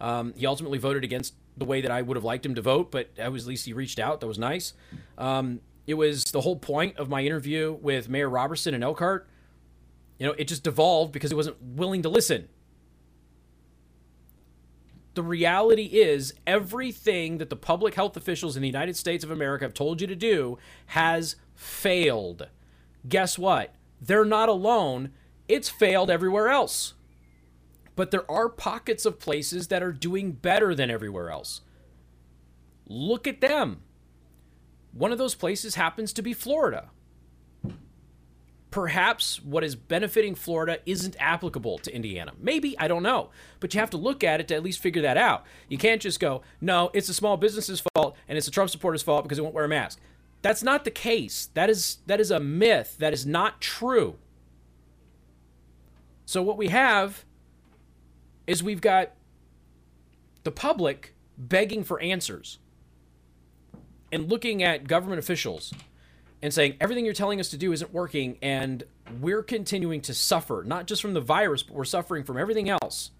Um, 0.00 0.34
he 0.36 0.46
ultimately 0.46 0.78
voted 0.78 1.04
against 1.04 1.34
the 1.56 1.64
way 1.64 1.80
that 1.80 1.90
I 1.90 2.02
would 2.02 2.16
have 2.16 2.24
liked 2.24 2.44
him 2.44 2.54
to 2.54 2.62
vote, 2.62 2.90
but 2.90 3.10
at 3.18 3.32
least 3.32 3.66
he 3.66 3.72
reached 3.72 3.98
out. 3.98 4.20
That 4.20 4.26
was 4.26 4.38
nice. 4.38 4.74
Um, 5.16 5.60
it 5.86 5.94
was 5.94 6.24
the 6.24 6.40
whole 6.40 6.56
point 6.56 6.96
of 6.96 7.08
my 7.08 7.22
interview 7.22 7.72
with 7.80 8.08
Mayor 8.08 8.28
Roberson 8.28 8.74
and 8.74 8.84
Elkhart. 8.84 9.28
You 10.18 10.26
know, 10.26 10.32
it 10.32 10.48
just 10.48 10.64
devolved 10.64 11.12
because 11.12 11.30
he 11.30 11.34
wasn't 11.34 11.60
willing 11.62 12.02
to 12.02 12.08
listen. 12.08 12.48
The 15.14 15.22
reality 15.22 15.84
is, 15.84 16.34
everything 16.46 17.38
that 17.38 17.48
the 17.48 17.56
public 17.56 17.94
health 17.94 18.18
officials 18.18 18.54
in 18.54 18.60
the 18.60 18.68
United 18.68 18.96
States 18.96 19.24
of 19.24 19.30
America 19.30 19.64
have 19.64 19.72
told 19.72 20.02
you 20.02 20.06
to 20.06 20.16
do 20.16 20.58
has 20.86 21.36
failed. 21.54 22.48
Guess 23.08 23.38
what? 23.38 23.74
They're 23.98 24.26
not 24.26 24.50
alone. 24.50 25.12
It's 25.48 25.70
failed 25.70 26.10
everywhere 26.10 26.48
else 26.48 26.92
but 27.96 28.10
there 28.10 28.30
are 28.30 28.48
pockets 28.48 29.04
of 29.04 29.18
places 29.18 29.68
that 29.68 29.82
are 29.82 29.92
doing 29.92 30.32
better 30.32 30.74
than 30.74 30.90
everywhere 30.90 31.30
else. 31.30 31.62
Look 32.86 33.26
at 33.26 33.40
them. 33.40 33.80
One 34.92 35.12
of 35.12 35.18
those 35.18 35.34
places 35.34 35.74
happens 35.74 36.12
to 36.12 36.22
be 36.22 36.32
Florida. 36.32 36.90
Perhaps 38.70 39.42
what 39.42 39.64
is 39.64 39.74
benefiting 39.74 40.34
Florida 40.34 40.78
isn't 40.84 41.16
applicable 41.18 41.78
to 41.78 41.94
Indiana. 41.94 42.32
Maybe, 42.38 42.78
I 42.78 42.88
don't 42.88 43.02
know. 43.02 43.30
But 43.58 43.72
you 43.72 43.80
have 43.80 43.90
to 43.90 43.96
look 43.96 44.22
at 44.22 44.40
it 44.40 44.48
to 44.48 44.54
at 44.54 44.62
least 44.62 44.80
figure 44.80 45.02
that 45.02 45.16
out. 45.16 45.44
You 45.68 45.78
can't 45.78 46.02
just 46.02 46.20
go, 46.20 46.42
no, 46.60 46.90
it's 46.92 47.06
the 47.06 47.14
small 47.14 47.36
business's 47.36 47.82
fault 47.94 48.16
and 48.28 48.36
it's 48.36 48.46
the 48.46 48.52
Trump 48.52 48.70
supporters' 48.70 49.02
fault 49.02 49.24
because 49.24 49.38
they 49.38 49.42
won't 49.42 49.54
wear 49.54 49.64
a 49.64 49.68
mask. 49.68 49.98
That's 50.42 50.62
not 50.62 50.84
the 50.84 50.90
case. 50.90 51.48
That 51.54 51.70
is 51.70 51.98
that 52.06 52.20
is 52.20 52.30
a 52.30 52.38
myth. 52.38 52.96
That 52.98 53.12
is 53.12 53.26
not 53.26 53.60
true. 53.60 54.16
So 56.24 56.42
what 56.42 56.56
we 56.56 56.68
have 56.68 57.24
is 58.46 58.62
we've 58.62 58.80
got 58.80 59.12
the 60.44 60.50
public 60.50 61.14
begging 61.36 61.84
for 61.84 62.00
answers 62.00 62.58
and 64.12 64.30
looking 64.30 64.62
at 64.62 64.86
government 64.86 65.18
officials 65.18 65.72
and 66.42 66.52
saying 66.54 66.76
everything 66.80 67.04
you're 67.04 67.14
telling 67.14 67.40
us 67.40 67.48
to 67.48 67.56
do 67.56 67.72
isn't 67.72 67.92
working 67.92 68.38
and 68.40 68.84
we're 69.20 69.42
continuing 69.42 70.00
to 70.00 70.14
suffer 70.14 70.62
not 70.66 70.86
just 70.86 71.02
from 71.02 71.14
the 71.14 71.20
virus 71.20 71.62
but 71.62 71.74
we're 71.74 71.84
suffering 71.84 72.24
from 72.24 72.38
everything 72.38 72.68
else. 72.68 73.10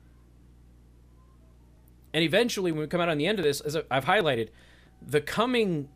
And 2.15 2.23
eventually 2.23 2.73
when 2.73 2.83
we 2.83 2.87
come 2.87 3.01
out 3.01 3.09
on 3.09 3.19
the 3.19 3.27
end 3.27 3.39
of 3.39 3.45
this 3.45 3.61
as 3.61 3.77
i've 3.91 4.05
highlighted 4.05 4.49
the 5.03 5.21
coming 5.21 5.89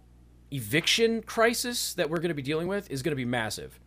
eviction 0.51 1.23
crisis 1.23 1.95
that 1.95 2.11
we're 2.11 2.19
going 2.19 2.29
to 2.29 2.35
be 2.35 2.43
dealing 2.43 2.67
with 2.67 2.91
is 2.91 3.03
going 3.03 3.13
to 3.13 3.17
be 3.17 3.25
massive. 3.25 3.79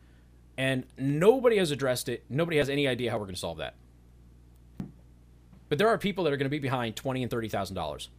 And 0.57 0.85
nobody 0.97 1.57
has 1.57 1.71
addressed 1.71 2.07
it. 2.09 2.23
Nobody 2.29 2.57
has 2.57 2.69
any 2.69 2.87
idea 2.87 3.11
how 3.11 3.17
we're 3.17 3.25
going 3.25 3.35
to 3.35 3.39
solve 3.39 3.57
that 3.57 3.75
but 5.73 5.79
there 5.79 5.89
are 5.89 5.97
people 5.97 6.23
that 6.23 6.31
are 6.31 6.37
going 6.37 6.45
to 6.45 6.51
be 6.51 6.59
behind 6.59 6.95
twenty 6.95 7.23
and 7.23 7.31
thirty 7.31 7.49
thousand 7.49 7.75
dollars, 7.75 8.09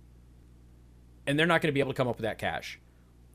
and 1.25 1.39
they're 1.39 1.47
not 1.47 1.63
going 1.63 1.69
to 1.69 1.73
be 1.73 1.79
able 1.79 1.93
to 1.93 1.97
come 1.97 2.09
up 2.09 2.17
with 2.17 2.25
that 2.25 2.37
cash, 2.37 2.81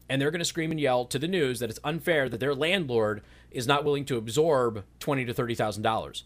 and 0.10 0.22
they're 0.22 0.30
going 0.30 0.40
to 0.40 0.46
scream 0.46 0.72
and 0.72 0.80
yell 0.82 1.06
to 1.06 1.18
the 1.18 1.26
news 1.26 1.60
that 1.62 1.70
it's 1.70 1.80
unfair 1.86 2.28
that 2.28 2.42
their 2.42 2.54
landlord 2.54 3.22
is 3.50 3.66
not 3.66 3.86
willing 3.86 4.04
to 4.04 4.18
absorb 4.18 4.84
twenty 5.00 5.24
to 5.24 5.34
thirty 5.34 5.56
thousand 5.56 5.84
dollars. 5.84 6.26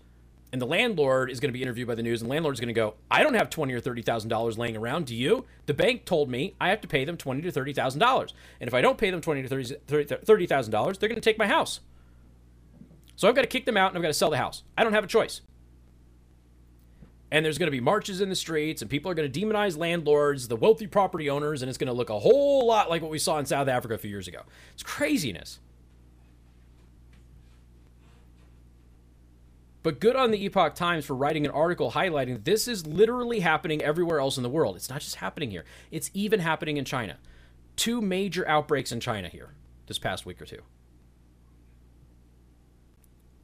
And 0.52 0.60
the 0.60 0.66
landlord 0.66 1.30
is 1.30 1.40
going 1.40 1.50
to 1.50 1.54
be 1.54 1.62
interviewed 1.62 1.88
by 1.88 1.94
the 1.94 2.02
news, 2.02 2.20
and 2.20 2.32
the 2.32 2.32
landlord's 2.32 2.60
going 2.60 2.70
to 2.70 2.74
go, 2.74 2.96
"I 3.12 3.22
don't 3.22 3.36
have 3.36 3.52
twenty 3.52 3.76
or 3.76 3.80
thirty 3.80 4.02
thousand 4.02 4.32
dollars 4.32 4.58
laying 4.58 4.76
around. 4.76 5.06
Do 5.06 5.16
you? 5.16 5.46
The 5.68 5.76
bank 5.76 6.06
told 6.06 6.32
me 6.32 6.56
I 6.60 6.70
have 6.70 6.82
to 6.82 6.88
pay 6.88 7.06
them 7.06 7.16
twenty 7.16 7.44
to 7.44 7.52
thirty 7.52 7.74
thousand 7.74 8.00
dollars, 8.00 8.34
and 8.60 8.68
if 8.68 8.74
I 8.74 8.82
don't 8.82 8.98
pay 8.98 9.12
them 9.12 9.22
twenty 9.22 9.44
to 9.44 9.48
thirty 9.48 10.48
thousand 10.48 10.72
dollars, 10.72 10.98
they're 10.98 11.10
going 11.10 11.22
to 11.22 11.30
take 11.30 11.38
my 11.38 11.46
house. 11.46 11.80
So 13.16 13.28
I've 13.28 13.36
got 13.36 13.44
to 13.44 13.48
kick 13.48 13.66
them 13.66 13.78
out, 13.78 13.90
and 13.90 13.98
I've 13.98 14.02
got 14.02 14.08
to 14.08 14.16
sell 14.16 14.32
the 14.32 14.38
house. 14.38 14.64
I 14.76 14.84
don't 14.84 14.94
have 14.94 15.04
a 15.04 15.06
choice 15.06 15.42
and 17.34 17.44
there's 17.44 17.58
going 17.58 17.68
to 17.68 17.72
be 17.72 17.82
marches 17.82 18.22
in 18.22 18.30
the 18.30 18.36
streets 18.36 18.84
and 18.84 18.92
people 18.92 19.10
are 19.10 19.16
going 19.16 19.30
to 19.30 19.40
demonize 19.42 19.76
landlords 19.76 20.48
the 20.48 20.56
wealthy 20.56 20.86
property 20.86 21.32
owners 21.32 21.64
and 21.64 21.68
it's 21.68 21.80
going 21.80 21.88
to 21.88 21.94
look 21.94 22.12
a 22.12 22.20
whole 22.20 22.68
lot 22.68 22.92
like 22.92 23.02
what 23.02 23.10
we 23.10 23.18
saw 23.18 23.40
in 23.40 23.46
south 23.46 23.68
africa 23.68 23.96
a 23.96 23.98
few 23.98 24.10
years 24.10 24.28
ago. 24.28 24.44
It's 24.74 24.84
craziness. 24.84 25.60
But 29.82 30.00
good 30.00 30.16
on 30.16 30.32
the 30.32 30.46
epoch 30.46 30.76
times 30.76 31.06
for 31.06 31.16
writing 31.16 31.44
an 31.44 31.52
article 31.52 31.92
highlighting 31.92 32.44
this 32.44 32.68
is 32.68 32.86
literally 32.86 33.40
happening 33.40 33.82
everywhere 33.82 34.20
else 34.20 34.38
in 34.38 34.44
the 34.44 34.50
world. 34.50 34.76
It's 34.76 34.90
not 34.90 35.02
just 35.02 35.16
happening 35.16 35.50
here. 35.50 35.66
It's 35.90 36.12
even 36.14 36.40
happening 36.40 36.78
in 36.78 36.86
china. 36.86 37.18
Two 37.76 38.00
major 38.00 38.48
outbreaks 38.48 38.92
in 38.92 39.00
china 39.00 39.28
here 39.28 39.56
this 39.88 39.98
past 39.98 40.28
week 40.28 40.40
or 40.40 40.46
two. 40.46 40.62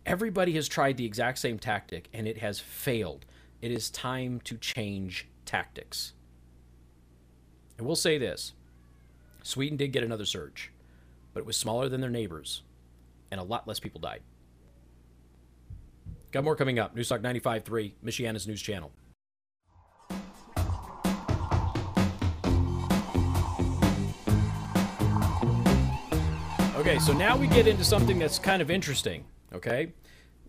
Everybody 0.06 0.54
has 0.54 0.68
tried 0.68 0.98
the 0.98 1.06
exact 1.06 1.40
same 1.40 1.58
tactic 1.58 2.08
and 2.14 2.28
it 2.28 2.38
has 2.38 2.60
failed 2.60 3.26
it 3.62 3.72
is 3.72 3.90
time 3.90 4.40
to 4.46 4.58
change 4.58 5.28
tactics. 5.46 6.14
And 7.78 7.86
we'll 7.86 7.96
say 7.96 8.18
this 8.18 8.54
Sweden 9.44 9.78
did 9.78 9.92
get 9.92 10.04
another 10.04 10.26
surge, 10.26 10.72
but 11.34 11.42
it 11.42 11.46
was 11.46 11.58
smaller 11.58 11.90
than 11.90 12.02
their 12.02 12.10
neighbors, 12.10 12.64
and 13.32 13.40
a 13.40 13.44
lot 13.44 13.68
less 13.68 13.80
people 13.80 14.02
died. 14.02 14.22
Got 16.32 16.44
more 16.44 16.56
coming 16.56 16.78
up. 16.78 16.96
Newstalk 16.96 17.22
95.3, 17.22 17.94
Michiana's 18.06 18.48
news 18.48 18.62
channel. 18.62 18.92
Okay, 26.76 27.00
so 27.00 27.14
now 27.14 27.36
we 27.36 27.48
get 27.48 27.68
into 27.68 27.84
something 27.84 28.18
that's 28.20 28.40
kind 28.40 28.62
of 28.62 28.72
interesting, 28.72 29.26
okay? 29.54 29.92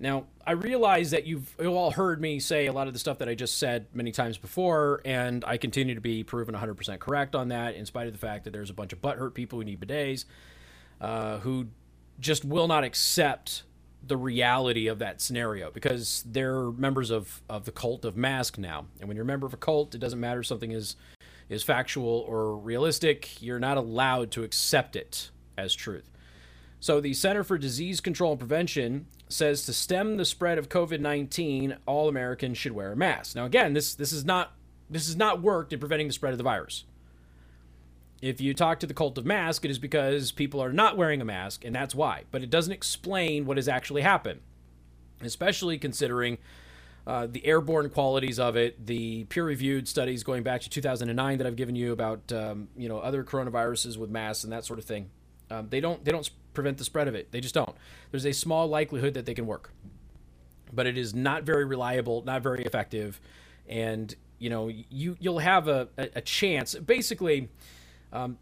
Now, 0.00 0.24
I 0.46 0.52
realize 0.52 1.10
that 1.10 1.26
you've 1.26 1.54
all 1.60 1.90
heard 1.90 2.22
me 2.22 2.40
say 2.40 2.66
a 2.66 2.72
lot 2.72 2.86
of 2.86 2.94
the 2.94 2.98
stuff 2.98 3.18
that 3.18 3.28
I 3.28 3.34
just 3.34 3.58
said 3.58 3.86
many 3.92 4.12
times 4.12 4.38
before, 4.38 5.02
and 5.04 5.44
I 5.44 5.58
continue 5.58 5.94
to 5.94 6.00
be 6.00 6.24
proven 6.24 6.54
100% 6.54 6.98
correct 6.98 7.34
on 7.36 7.48
that, 7.48 7.74
in 7.74 7.84
spite 7.84 8.06
of 8.06 8.14
the 8.14 8.18
fact 8.18 8.44
that 8.44 8.52
there's 8.54 8.70
a 8.70 8.74
bunch 8.74 8.94
of 8.94 9.02
butthurt 9.02 9.34
people 9.34 9.58
who 9.58 9.64
need 9.64 9.78
bidets 9.78 10.24
uh, 11.02 11.38
who 11.38 11.66
just 12.18 12.46
will 12.46 12.66
not 12.66 12.82
accept 12.82 13.64
the 14.06 14.16
reality 14.16 14.86
of 14.86 14.98
that 15.00 15.20
scenario 15.20 15.70
because 15.70 16.24
they're 16.26 16.70
members 16.70 17.10
of, 17.10 17.42
of 17.50 17.66
the 17.66 17.72
cult 17.72 18.06
of 18.06 18.16
mask 18.16 18.56
now. 18.56 18.86
And 19.00 19.08
when 19.08 19.16
you're 19.16 19.24
a 19.24 19.26
member 19.26 19.46
of 19.46 19.52
a 19.52 19.58
cult, 19.58 19.94
it 19.94 19.98
doesn't 19.98 20.20
matter 20.20 20.40
if 20.40 20.46
something 20.46 20.72
is, 20.72 20.96
is 21.50 21.62
factual 21.62 22.24
or 22.26 22.56
realistic, 22.56 23.42
you're 23.42 23.58
not 23.58 23.76
allowed 23.76 24.30
to 24.32 24.44
accept 24.44 24.96
it 24.96 25.30
as 25.58 25.74
truth. 25.74 26.10
So, 26.80 27.00
the 27.00 27.12
Center 27.12 27.44
for 27.44 27.58
Disease 27.58 28.00
Control 28.00 28.32
and 28.32 28.40
Prevention 28.40 29.06
says 29.32 29.64
to 29.66 29.72
stem 29.72 30.16
the 30.16 30.24
spread 30.24 30.58
of 30.58 30.68
COVID-19, 30.68 31.76
all 31.86 32.08
Americans 32.08 32.58
should 32.58 32.72
wear 32.72 32.92
a 32.92 32.96
mask. 32.96 33.36
Now 33.36 33.44
again, 33.44 33.72
this 33.72 33.94
this 33.94 34.12
is 34.12 34.24
not 34.24 34.52
this 34.88 35.06
has 35.06 35.16
not 35.16 35.40
worked 35.40 35.72
in 35.72 35.78
preventing 35.78 36.08
the 36.08 36.12
spread 36.12 36.32
of 36.32 36.38
the 36.38 36.44
virus. 36.44 36.84
If 38.20 38.40
you 38.40 38.52
talk 38.52 38.80
to 38.80 38.86
the 38.86 38.92
cult 38.92 39.16
of 39.16 39.24
mask, 39.24 39.64
it 39.64 39.70
is 39.70 39.78
because 39.78 40.30
people 40.32 40.62
are 40.62 40.72
not 40.72 40.96
wearing 40.96 41.20
a 41.22 41.24
mask 41.24 41.64
and 41.64 41.74
that's 41.74 41.94
why. 41.94 42.24
But 42.30 42.42
it 42.42 42.50
doesn't 42.50 42.72
explain 42.72 43.46
what 43.46 43.56
has 43.56 43.68
actually 43.68 44.02
happened. 44.02 44.40
Especially 45.22 45.78
considering 45.78 46.38
uh, 47.06 47.26
the 47.30 47.44
airborne 47.46 47.88
qualities 47.90 48.38
of 48.38 48.56
it, 48.56 48.86
the 48.86 49.24
peer-reviewed 49.24 49.86
studies 49.86 50.22
going 50.22 50.42
back 50.42 50.60
to 50.62 50.70
2009 50.70 51.38
that 51.38 51.46
I've 51.46 51.56
given 51.56 51.76
you 51.76 51.92
about 51.92 52.32
um, 52.32 52.68
you 52.76 52.88
know 52.88 52.98
other 52.98 53.22
coronaviruses 53.22 53.96
with 53.96 54.10
masks 54.10 54.44
and 54.44 54.52
that 54.52 54.64
sort 54.64 54.78
of 54.78 54.84
thing. 54.84 55.10
Um, 55.50 55.68
they 55.68 55.80
don't 55.80 56.04
they 56.04 56.12
don't 56.12 56.28
prevent 56.54 56.78
the 56.78 56.84
spread 56.84 57.08
of 57.08 57.14
it. 57.14 57.32
They 57.32 57.40
just 57.40 57.54
don't. 57.54 57.74
There's 58.10 58.26
a 58.26 58.32
small 58.32 58.66
likelihood 58.68 59.14
that 59.14 59.26
they 59.26 59.34
can 59.34 59.46
work, 59.46 59.72
but 60.72 60.86
it 60.86 60.98
is 60.98 61.14
not 61.14 61.44
very 61.44 61.64
reliable, 61.64 62.22
not 62.24 62.42
very 62.42 62.64
effective, 62.64 63.20
and 63.68 64.14
you 64.38 64.50
know 64.50 64.68
you 64.68 65.16
you'll 65.20 65.38
have 65.38 65.68
a, 65.68 65.88
a, 65.96 66.20
chance. 66.20 66.74
Basically, 66.74 67.48
um, 68.12 68.38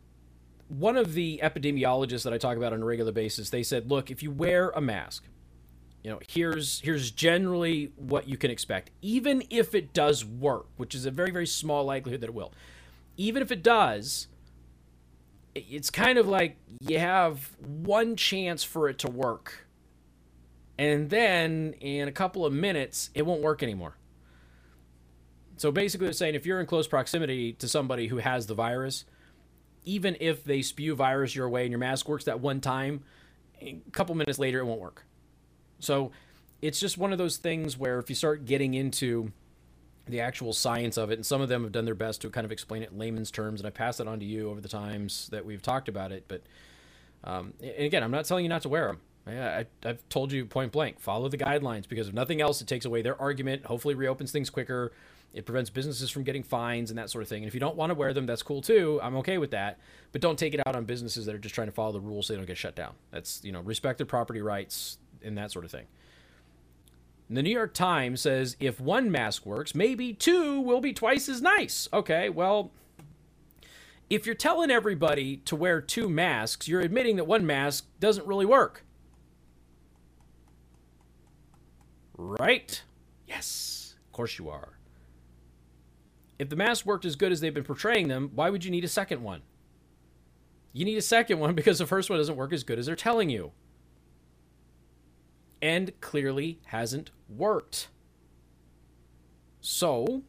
one 0.68 0.96
of 0.96 1.14
the 1.14 1.40
epidemiologists 1.42 2.24
that 2.24 2.32
I 2.32 2.38
talk 2.38 2.56
about 2.56 2.72
on 2.72 2.82
a 2.82 2.84
regular 2.84 3.12
basis, 3.12 3.50
they 3.50 3.62
said, 3.62 3.90
look, 3.90 4.10
if 4.10 4.22
you 4.22 4.30
wear 4.30 4.70
a 4.70 4.80
mask, 4.80 5.24
you 6.02 6.10
know, 6.10 6.20
here's 6.28 6.80
here's 6.80 7.10
generally 7.10 7.92
what 7.96 8.28
you 8.28 8.36
can 8.36 8.50
expect, 8.50 8.90
even 9.02 9.42
if 9.50 9.74
it 9.74 9.92
does 9.92 10.24
work, 10.24 10.66
which 10.76 10.94
is 10.94 11.06
a 11.06 11.10
very 11.10 11.30
very 11.30 11.46
small 11.46 11.84
likelihood 11.84 12.20
that 12.20 12.28
it 12.28 12.34
will. 12.34 12.52
Even 13.16 13.42
if 13.42 13.50
it 13.50 13.64
does, 13.64 14.28
it's 15.68 15.90
kind 15.90 16.18
of 16.18 16.28
like 16.28 16.56
you 16.80 16.98
have 16.98 17.50
one 17.60 18.16
chance 18.16 18.64
for 18.64 18.88
it 18.88 18.98
to 19.00 19.10
work. 19.10 19.66
And 20.78 21.10
then 21.10 21.74
in 21.80 22.08
a 22.08 22.12
couple 22.12 22.46
of 22.46 22.52
minutes, 22.52 23.10
it 23.14 23.26
won't 23.26 23.42
work 23.42 23.62
anymore. 23.62 23.96
So 25.56 25.72
basically, 25.72 26.06
they're 26.06 26.14
saying 26.14 26.36
if 26.36 26.46
you're 26.46 26.60
in 26.60 26.66
close 26.66 26.86
proximity 26.86 27.52
to 27.54 27.68
somebody 27.68 28.06
who 28.06 28.18
has 28.18 28.46
the 28.46 28.54
virus, 28.54 29.04
even 29.84 30.16
if 30.20 30.44
they 30.44 30.62
spew 30.62 30.94
virus 30.94 31.34
your 31.34 31.48
way 31.48 31.62
and 31.62 31.70
your 31.70 31.80
mask 31.80 32.08
works 32.08 32.24
that 32.24 32.40
one 32.40 32.60
time, 32.60 33.02
a 33.60 33.80
couple 33.90 34.14
minutes 34.14 34.38
later, 34.38 34.60
it 34.60 34.64
won't 34.64 34.80
work. 34.80 35.04
So 35.80 36.12
it's 36.62 36.78
just 36.78 36.96
one 36.96 37.12
of 37.12 37.18
those 37.18 37.38
things 37.38 37.76
where 37.76 37.98
if 37.98 38.08
you 38.08 38.14
start 38.14 38.44
getting 38.44 38.74
into 38.74 39.32
the 40.08 40.20
actual 40.20 40.52
science 40.52 40.96
of 40.96 41.10
it, 41.10 41.14
and 41.14 41.26
some 41.26 41.40
of 41.40 41.48
them 41.48 41.62
have 41.62 41.72
done 41.72 41.84
their 41.84 41.94
best 41.94 42.20
to 42.22 42.30
kind 42.30 42.44
of 42.44 42.52
explain 42.52 42.82
it 42.82 42.90
in 42.90 42.98
layman's 42.98 43.30
terms, 43.30 43.60
and 43.60 43.66
I 43.66 43.70
pass 43.70 43.98
that 43.98 44.08
on 44.08 44.20
to 44.20 44.24
you 44.24 44.50
over 44.50 44.60
the 44.60 44.68
times 44.68 45.28
that 45.30 45.44
we've 45.44 45.62
talked 45.62 45.88
about 45.88 46.12
it. 46.12 46.24
But 46.28 46.42
um, 47.24 47.54
and 47.60 47.84
again, 47.84 48.02
I'm 48.02 48.10
not 48.10 48.24
telling 48.24 48.44
you 48.44 48.48
not 48.48 48.62
to 48.62 48.68
wear 48.68 48.86
them. 48.86 49.00
I, 49.26 49.66
have 49.82 50.08
told 50.08 50.32
you 50.32 50.46
point 50.46 50.72
blank, 50.72 51.00
follow 51.00 51.28
the 51.28 51.36
guidelines 51.36 51.86
because 51.86 52.08
if 52.08 52.14
nothing 52.14 52.40
else, 52.40 52.62
it 52.62 52.66
takes 52.66 52.86
away 52.86 53.02
their 53.02 53.20
argument. 53.20 53.66
Hopefully, 53.66 53.94
reopens 53.94 54.32
things 54.32 54.48
quicker. 54.48 54.92
It 55.34 55.44
prevents 55.44 55.68
businesses 55.68 56.08
from 56.10 56.22
getting 56.22 56.42
fines 56.42 56.90
and 56.90 56.98
that 56.98 57.10
sort 57.10 57.22
of 57.22 57.28
thing. 57.28 57.42
And 57.42 57.48
if 57.48 57.52
you 57.52 57.60
don't 57.60 57.76
want 57.76 57.90
to 57.90 57.94
wear 57.94 58.14
them, 58.14 58.24
that's 58.24 58.42
cool 58.42 58.62
too. 58.62 58.98
I'm 59.02 59.16
okay 59.16 59.36
with 59.36 59.50
that. 59.50 59.78
But 60.12 60.22
don't 60.22 60.38
take 60.38 60.54
it 60.54 60.66
out 60.66 60.74
on 60.74 60.84
businesses 60.84 61.26
that 61.26 61.34
are 61.34 61.38
just 61.38 61.54
trying 61.54 61.68
to 61.68 61.72
follow 61.72 61.92
the 61.92 62.00
rules 62.00 62.26
so 62.26 62.32
they 62.32 62.38
don't 62.38 62.46
get 62.46 62.56
shut 62.56 62.74
down. 62.74 62.94
That's 63.10 63.44
you 63.44 63.52
know 63.52 63.60
respect 63.60 63.98
their 63.98 64.06
property 64.06 64.40
rights 64.40 64.98
and 65.22 65.36
that 65.36 65.52
sort 65.52 65.64
of 65.64 65.70
thing. 65.70 65.86
The 67.30 67.42
New 67.42 67.50
York 67.50 67.74
Times 67.74 68.22
says 68.22 68.56
if 68.58 68.80
one 68.80 69.10
mask 69.10 69.44
works, 69.44 69.74
maybe 69.74 70.14
two 70.14 70.60
will 70.60 70.80
be 70.80 70.92
twice 70.94 71.28
as 71.28 71.42
nice. 71.42 71.88
Okay, 71.92 72.30
well, 72.30 72.70
if 74.08 74.24
you're 74.24 74.34
telling 74.34 74.70
everybody 74.70 75.36
to 75.38 75.54
wear 75.54 75.82
two 75.82 76.08
masks, 76.08 76.66
you're 76.66 76.80
admitting 76.80 77.16
that 77.16 77.26
one 77.26 77.44
mask 77.44 77.86
doesn't 78.00 78.26
really 78.26 78.46
work. 78.46 78.84
Right? 82.16 82.82
Yes, 83.26 83.96
of 84.06 84.12
course 84.12 84.38
you 84.38 84.48
are. 84.48 84.78
If 86.38 86.48
the 86.48 86.56
masks 86.56 86.86
worked 86.86 87.04
as 87.04 87.16
good 87.16 87.32
as 87.32 87.40
they've 87.40 87.52
been 87.52 87.64
portraying 87.64 88.08
them, 88.08 88.30
why 88.34 88.48
would 88.48 88.64
you 88.64 88.70
need 88.70 88.84
a 88.84 88.88
second 88.88 89.22
one? 89.22 89.42
You 90.72 90.84
need 90.84 90.96
a 90.96 91.02
second 91.02 91.40
one 91.40 91.54
because 91.56 91.78
the 91.78 91.86
first 91.86 92.08
one 92.08 92.18
doesn't 92.18 92.36
work 92.36 92.54
as 92.54 92.64
good 92.64 92.78
as 92.78 92.86
they're 92.86 92.96
telling 92.96 93.28
you 93.28 93.52
and 95.60 95.98
clearly 96.00 96.60
hasn't 96.66 97.10
worked. 97.28 97.88
So, 99.60 100.22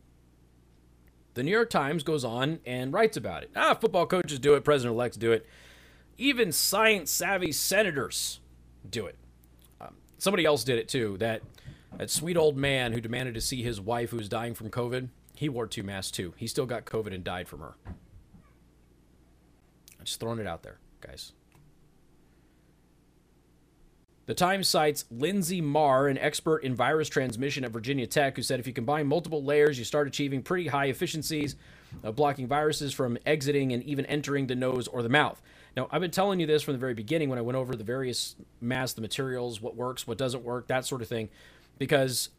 the 1.33 1.43
New 1.43 1.51
York 1.51 1.69
Times 1.69 2.03
goes 2.03 2.25
on 2.25 2.59
and 2.65 2.91
writes 2.91 3.15
about 3.15 3.43
it. 3.43 3.51
Ah, 3.55 3.73
football 3.73 4.05
coaches 4.05 4.39
do 4.39 4.55
it, 4.55 4.63
president 4.63 4.95
elects 4.95 5.17
do 5.17 5.31
it, 5.31 5.45
even 6.17 6.51
science 6.51 7.11
savvy 7.11 7.51
senators 7.51 8.39
do 8.89 9.05
it. 9.05 9.15
Um, 9.79 9.95
somebody 10.17 10.45
else 10.45 10.63
did 10.63 10.77
it 10.77 10.89
too. 10.89 11.17
That 11.19 11.41
that 11.97 12.09
sweet 12.09 12.37
old 12.37 12.57
man 12.57 12.93
who 12.93 13.01
demanded 13.01 13.33
to 13.35 13.41
see 13.41 13.63
his 13.63 13.81
wife 13.81 14.11
who 14.11 14.17
was 14.17 14.29
dying 14.29 14.53
from 14.53 14.69
COVID. 14.69 15.09
He 15.35 15.49
wore 15.49 15.67
two 15.67 15.83
masks 15.83 16.11
too. 16.11 16.33
He 16.37 16.47
still 16.47 16.65
got 16.65 16.85
COVID 16.85 17.13
and 17.13 17.23
died 17.23 17.47
from 17.47 17.61
her. 17.61 17.75
I'm 17.87 20.05
just 20.05 20.19
throwing 20.19 20.39
it 20.39 20.47
out 20.47 20.63
there, 20.63 20.79
guys. 21.01 21.33
The 24.29 24.35
Times 24.35 24.67
cites 24.67 25.05
Linsey 25.11 25.59
Marr, 25.59 26.07
an 26.07 26.19
expert 26.19 26.59
in 26.59 26.75
virus 26.75 27.09
transmission 27.09 27.63
at 27.63 27.71
Virginia 27.71 28.05
Tech, 28.05 28.35
who 28.35 28.43
said 28.43 28.59
if 28.59 28.67
you 28.67 28.73
combine 28.73 29.07
multiple 29.07 29.43
layers, 29.43 29.79
you 29.79 29.83
start 29.83 30.07
achieving 30.07 30.43
pretty 30.43 30.67
high 30.67 30.85
efficiencies 30.85 31.55
of 32.03 32.15
blocking 32.15 32.45
viruses 32.45 32.93
from 32.93 33.17
exiting 33.25 33.73
and 33.73 33.81
even 33.85 34.05
entering 34.05 34.45
the 34.45 34.53
nose 34.53 34.87
or 34.87 35.01
the 35.01 35.09
mouth. 35.09 35.41
Now, 35.75 35.87
I've 35.89 36.01
been 36.01 36.11
telling 36.11 36.39
you 36.39 36.45
this 36.45 36.61
from 36.61 36.73
the 36.73 36.79
very 36.79 36.93
beginning 36.93 37.29
when 37.29 37.39
I 37.39 37.41
went 37.41 37.57
over 37.57 37.75
the 37.75 37.83
various 37.83 38.35
masks, 38.61 38.93
the 38.93 39.01
materials, 39.01 39.61
what 39.61 39.75
works, 39.75 40.05
what 40.05 40.19
doesn't 40.19 40.43
work, 40.43 40.67
that 40.67 40.85
sort 40.85 41.01
of 41.01 41.07
thing, 41.07 41.29
because 41.79 42.29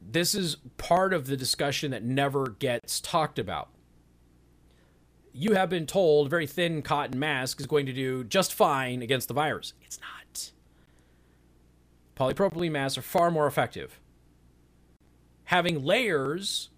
this 0.00 0.36
is 0.36 0.58
part 0.76 1.12
of 1.12 1.26
the 1.26 1.36
discussion 1.36 1.90
that 1.90 2.04
never 2.04 2.50
gets 2.50 3.00
talked 3.00 3.40
about. 3.40 3.70
You 5.32 5.54
have 5.54 5.68
been 5.68 5.86
told 5.86 6.30
very 6.30 6.46
thin 6.46 6.80
cotton 6.80 7.18
mask 7.18 7.58
is 7.58 7.66
going 7.66 7.86
to 7.86 7.92
do 7.92 8.22
just 8.22 8.54
fine 8.54 9.02
against 9.02 9.26
the 9.26 9.34
virus. 9.34 9.72
It's 9.82 9.98
not 10.00 10.52
polypropylene 12.16 12.72
masks 12.72 12.98
are 12.98 13.02
far 13.02 13.30
more 13.30 13.46
effective. 13.46 14.00
Having 15.44 15.84
layers 15.84 16.70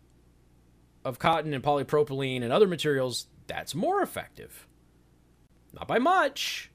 of 1.04 1.18
cotton 1.18 1.54
and 1.54 1.62
polypropylene 1.62 2.42
and 2.42 2.52
other 2.52 2.66
materials, 2.66 3.26
that's 3.46 3.74
more 3.74 4.02
effective. 4.02 4.66
Not 5.72 5.86
by 5.86 5.98
much, 5.98 6.70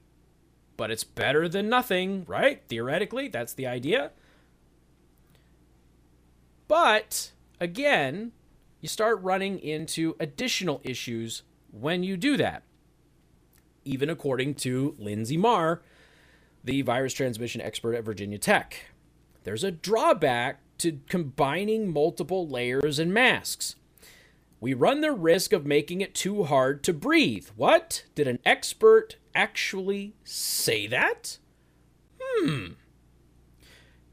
but 0.76 0.90
it's 0.90 1.04
better 1.04 1.48
than 1.48 1.68
nothing, 1.68 2.24
right? 2.26 2.62
Theoretically, 2.68 3.28
that's 3.28 3.52
the 3.52 3.66
idea. 3.66 4.12
But 6.68 7.32
again, 7.60 8.32
you 8.80 8.88
start 8.88 9.22
running 9.22 9.58
into 9.58 10.16
additional 10.18 10.80
issues 10.82 11.42
when 11.70 12.02
you 12.02 12.16
do 12.16 12.36
that. 12.36 12.62
Even 13.84 14.08
according 14.08 14.54
to 14.54 14.96
Linsey 14.98 15.36
Marr, 15.36 15.82
the 16.64 16.82
virus 16.82 17.12
transmission 17.12 17.60
expert 17.60 17.94
at 17.94 18.04
Virginia 18.04 18.38
Tech. 18.38 18.76
There's 19.44 19.64
a 19.64 19.70
drawback 19.70 20.60
to 20.78 21.00
combining 21.08 21.92
multiple 21.92 22.46
layers 22.48 22.98
and 22.98 23.12
masks. 23.12 23.76
We 24.60 24.74
run 24.74 25.00
the 25.00 25.12
risk 25.12 25.52
of 25.52 25.66
making 25.66 26.00
it 26.00 26.14
too 26.14 26.44
hard 26.44 26.84
to 26.84 26.92
breathe. 26.92 27.48
What? 27.56 28.04
Did 28.14 28.28
an 28.28 28.38
expert 28.44 29.16
actually 29.34 30.14
say 30.22 30.86
that? 30.86 31.38
Hmm. 32.20 32.74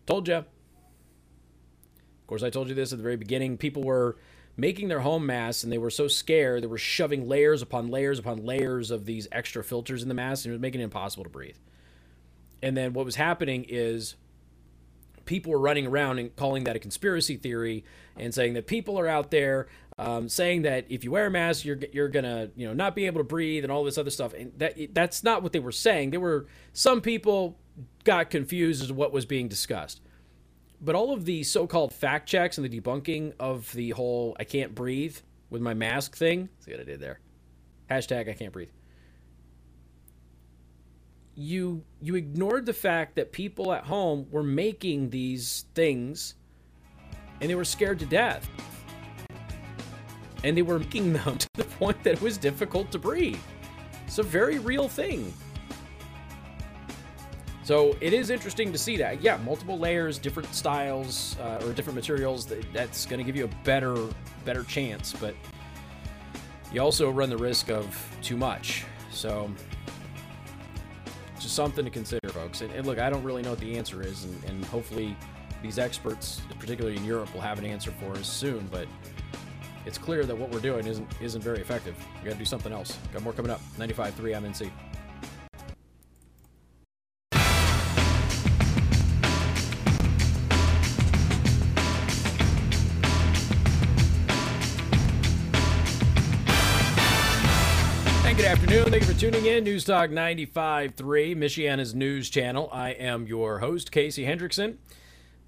Told 0.08 0.28
you. 0.28 0.36
Of 0.36 0.46
course, 2.26 2.42
I 2.42 2.50
told 2.50 2.68
you 2.70 2.76
this 2.76 2.92
at 2.92 2.98
the 2.98 3.04
very 3.04 3.16
beginning. 3.16 3.58
People 3.58 3.84
were 3.84 4.18
making 4.58 4.88
their 4.88 5.02
home 5.02 5.26
masks 5.26 5.64
and 5.64 5.72
they 5.72 5.78
were 5.78 5.90
so 5.90 6.08
scared 6.08 6.62
they 6.62 6.68
were 6.68 6.78
shoving 6.78 7.28
layers 7.28 7.62
upon 7.62 7.88
layers 7.88 8.20
upon 8.20 8.44
layers 8.44 8.92
of 8.92 9.06
these 9.06 9.28
extra 9.32 9.64
filters 9.64 10.04
in 10.04 10.10
the 10.10 10.16
mask 10.16 10.46
and 10.46 10.52
it 10.52 10.56
was 10.56 10.62
making 10.62 10.82
it 10.82 10.86
impossible 10.86 11.24
to 11.24 11.30
breathe. 11.30 11.56
And 12.62 12.76
then 12.76 12.94
what 12.94 13.06
was 13.06 13.16
happening 13.16 13.66
is 13.68 14.16
people 15.26 15.52
were 15.52 15.60
running 15.60 15.86
around 15.86 16.20
and 16.20 16.36
calling 16.36 16.64
that 16.64 16.76
a 16.76 16.80
conspiracy 16.80 17.38
theory 17.38 17.86
and 18.18 18.34
saying 18.34 18.54
that 18.56 18.68
people 18.68 19.00
are 19.00 19.08
out 19.08 19.32
there 19.32 19.68
um, 20.00 20.30
saying 20.30 20.62
that 20.62 20.86
if 20.90 21.04
you 21.04 21.12
wear 21.12 21.26
a 21.28 21.30
mask 21.30 21.66
you're 21.66 21.78
you're 21.92 22.08
gonna 22.08 22.50
you 22.56 22.66
know 22.66 22.74
not 22.74 22.96
be 22.96 23.06
able 23.06 23.20
to 23.20 23.26
breathe 23.26 23.64
and 23.64 23.72
all 23.72 23.84
this 23.84 23.98
other 23.98 24.10
stuff. 24.10 24.34
And 24.34 24.54
that 24.58 24.76
that's 24.94 25.24
not 25.24 25.44
what 25.44 25.52
they 25.52 25.60
were 25.60 25.74
saying. 25.74 26.12
There 26.12 26.20
were 26.20 26.48
some 26.74 27.02
people 27.02 27.58
got 28.06 28.30
confused 28.30 28.82
as 28.82 28.88
to 28.88 28.94
what 28.94 29.12
was 29.12 29.26
being 29.26 29.48
discussed. 29.48 30.02
But 30.82 30.96
all 30.96 31.14
of 31.14 31.26
the 31.26 31.44
so-called 31.44 31.94
fact 31.94 32.30
checks 32.30 32.58
and 32.58 32.68
the 32.68 32.80
debunking 32.80 33.34
of 33.40 33.72
the 33.74 33.92
whole 33.92 34.38
I 34.40 34.46
can't 34.46 34.74
breathe 34.74 35.18
with 35.50 35.62
my 35.62 35.74
mask 35.74 36.16
thing 36.16 36.50
see 36.60 36.72
what 36.72 36.80
I 36.80 36.86
did 36.86 37.02
there? 37.02 37.20
Hashtag 37.92 38.30
I 38.30 38.34
can't 38.34 38.54
breathe 38.54 38.70
you 41.40 41.82
you 42.02 42.16
ignored 42.16 42.66
the 42.66 42.74
fact 42.74 43.16
that 43.16 43.32
people 43.32 43.72
at 43.72 43.86
home 43.86 44.28
were 44.30 44.44
making 44.44 45.10
these 45.10 45.66
things 45.74 46.36
and 47.40 47.50
they 47.50 47.56
were 47.56 47.66
scared 47.66 47.98
to 48.00 48.06
death. 48.06 48.50
And 50.44 50.56
they 50.56 50.62
were 50.62 50.80
making 50.80 51.14
them 51.24 51.38
to 51.38 51.48
the 51.54 51.64
point 51.64 52.04
that 52.04 52.16
it 52.16 52.22
was 52.22 52.38
difficult 52.38 52.92
to 52.92 53.00
breathe. 53.00 53.40
It's 54.06 54.20
a 54.20 54.24
very 54.24 54.60
real 54.60 54.90
thing. 54.90 55.34
So 57.64 57.96
it 58.02 58.14
is 58.14 58.32
interesting 58.32 58.72
to 58.74 58.78
see 58.78 58.98
that. 58.98 59.22
Yeah, 59.22 59.38
multiple 59.38 59.78
layers, 59.78 60.18
different 60.18 60.54
styles, 60.54 61.38
uh, 61.40 61.64
or 61.64 61.72
different 61.72 61.96
materials. 61.96 62.48
That's 62.74 63.06
going 63.06 63.20
to 63.20 63.24
give 63.24 63.36
you 63.36 63.46
a 63.46 63.64
better, 63.64 63.96
better 64.44 64.64
chance. 64.64 65.14
But 65.14 65.36
you 66.74 66.82
also 66.82 67.10
run 67.12 67.30
the 67.30 67.38
risk 67.38 67.70
of 67.70 68.18
too 68.22 68.36
much. 68.36 68.86
So 69.12 69.52
just 71.40 71.56
something 71.56 71.86
to 71.86 71.92
consider, 71.92 72.30
folks. 72.30 72.62
And, 72.62 72.72
and, 72.74 72.86
look, 72.86 73.00
I 73.00 73.10
don't 73.10 73.24
really 73.24 73.42
know 73.42 73.52
what 73.52 73.60
the 73.60 73.78
answer 73.78 74.02
is, 74.02 74.26
and, 74.26 74.44
and 74.46 74.66
hopefully 74.66 75.16
these 75.62 75.80
experts, 75.80 76.42
particularly 76.60 76.98
in 76.98 77.06
Europe, 77.06 77.34
will 77.34 77.42
have 77.42 77.60
an 77.60 77.66
answer 77.66 77.92
for 77.92 78.12
us 78.12 78.28
soon. 78.28 78.68
But 78.72 78.88
it's 79.86 79.98
clear 79.98 80.26
that 80.26 80.38
what 80.38 80.50
we're 80.52 80.60
doing 80.60 80.86
isn't 80.86 81.08
isn't 81.22 81.42
very 81.42 81.60
effective. 81.60 81.96
We 82.22 82.26
got 82.26 82.34
to 82.34 82.40
do 82.40 82.46
something 82.46 82.72
else. 82.72 82.98
Got 83.14 83.24
more 83.24 83.34
coming 83.34 83.52
up. 83.52 83.62
95.3 83.78 84.14
MNC. 84.14 84.72
Tuning 99.32 99.46
in. 99.46 99.64
News 99.64 99.84
Talk 99.84 100.10
95.3, 100.10 100.96
Michiana's 101.36 101.94
news 101.94 102.32
channel. 102.32 102.68
I 102.72 102.92
am 102.92 103.28
your 103.28 103.60
host, 103.60 103.92
Casey 103.92 104.26
Hendrickson. 104.26 104.78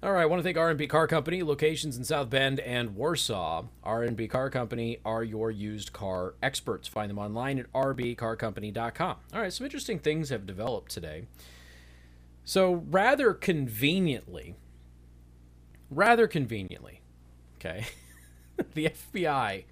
All 0.04 0.12
right, 0.12 0.22
I 0.22 0.26
want 0.26 0.38
to 0.38 0.44
thank 0.44 0.56
R&B 0.56 0.86
Car 0.86 1.08
Company, 1.08 1.42
locations 1.42 1.96
in 1.96 2.04
South 2.04 2.30
Bend 2.30 2.60
and 2.60 2.94
Warsaw. 2.94 3.64
R&B 3.82 4.28
Car 4.28 4.50
Company 4.50 4.98
are 5.04 5.24
your 5.24 5.50
used 5.50 5.92
car 5.92 6.34
experts. 6.40 6.86
Find 6.86 7.10
them 7.10 7.18
online 7.18 7.58
at 7.58 7.72
rbcarcompany.com. 7.72 9.16
All 9.34 9.40
right, 9.40 9.52
some 9.52 9.64
interesting 9.64 9.98
things 9.98 10.28
have 10.28 10.46
developed 10.46 10.92
today. 10.92 11.24
So, 12.44 12.84
rather 12.88 13.34
conveniently, 13.34 14.54
rather 15.90 16.28
conveniently, 16.28 17.00
okay, 17.56 17.86
the 18.74 18.90
FBI, 18.90 19.64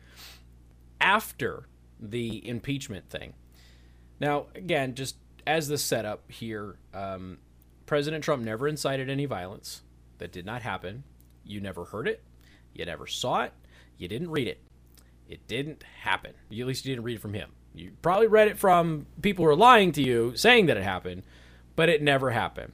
after 1.00 1.68
the 2.00 2.48
impeachment 2.48 3.08
thing. 3.08 3.34
Now, 4.20 4.46
again, 4.54 4.94
just 4.94 5.16
as 5.46 5.68
the 5.68 5.78
setup 5.78 6.30
here, 6.30 6.76
um, 6.94 7.38
President 7.86 8.22
Trump 8.22 8.44
never 8.44 8.68
incited 8.68 9.08
any 9.08 9.24
violence. 9.24 9.82
That 10.18 10.30
did 10.30 10.44
not 10.44 10.62
happen. 10.62 11.04
You 11.44 11.60
never 11.60 11.86
heard 11.86 12.06
it. 12.06 12.22
You 12.74 12.84
never 12.84 13.06
saw 13.06 13.42
it. 13.44 13.52
You 13.96 14.06
didn't 14.06 14.30
read 14.30 14.46
it. 14.46 14.60
It 15.28 15.46
didn't 15.48 15.82
happen. 16.02 16.34
You, 16.50 16.64
at 16.64 16.68
least 16.68 16.84
you 16.84 16.92
didn't 16.92 17.04
read 17.04 17.16
it 17.16 17.22
from 17.22 17.34
him. 17.34 17.50
You 17.74 17.92
probably 18.02 18.26
read 18.26 18.48
it 18.48 18.58
from 18.58 19.06
people 19.22 19.44
who 19.44 19.50
are 19.50 19.56
lying 19.56 19.92
to 19.92 20.02
you, 20.02 20.32
saying 20.36 20.66
that 20.66 20.76
it 20.76 20.82
happened, 20.82 21.22
but 21.74 21.88
it 21.88 22.02
never 22.02 22.30
happened. 22.30 22.72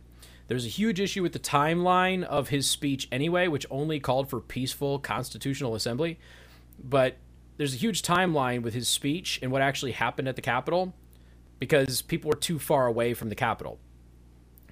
There's 0.49 0.65
a 0.65 0.71
huge 0.71 1.01
issue 1.01 1.23
with 1.23 1.33
the 1.33 1.39
timeline 1.39 2.25
of 2.25 2.49
his 2.49 2.69
speech 2.69 3.09
anyway, 3.13 3.49
which 3.49 3.67
only 3.71 4.01
called 4.01 4.31
for 4.31 4.41
peaceful 4.41 4.99
constitutional 4.99 5.75
assembly. 5.75 6.19
But 6.83 7.17
there's 7.57 7.75
a 7.75 7.79
huge 7.79 8.03
timeline 8.03 8.63
with 8.63 8.75
his 8.75 8.89
speech 8.89 9.39
and 9.43 9.51
what 9.51 9.63
actually 9.63 9.93
happened 9.93 10.29
at 10.29 10.37
the 10.37 10.43
Capitol 10.43 10.95
because 11.59 12.03
people 12.03 12.29
were 12.29 12.37
too 12.37 12.59
far 12.59 12.87
away 12.87 13.15
from 13.15 13.29
the 13.29 13.35
Capitol. 13.35 13.79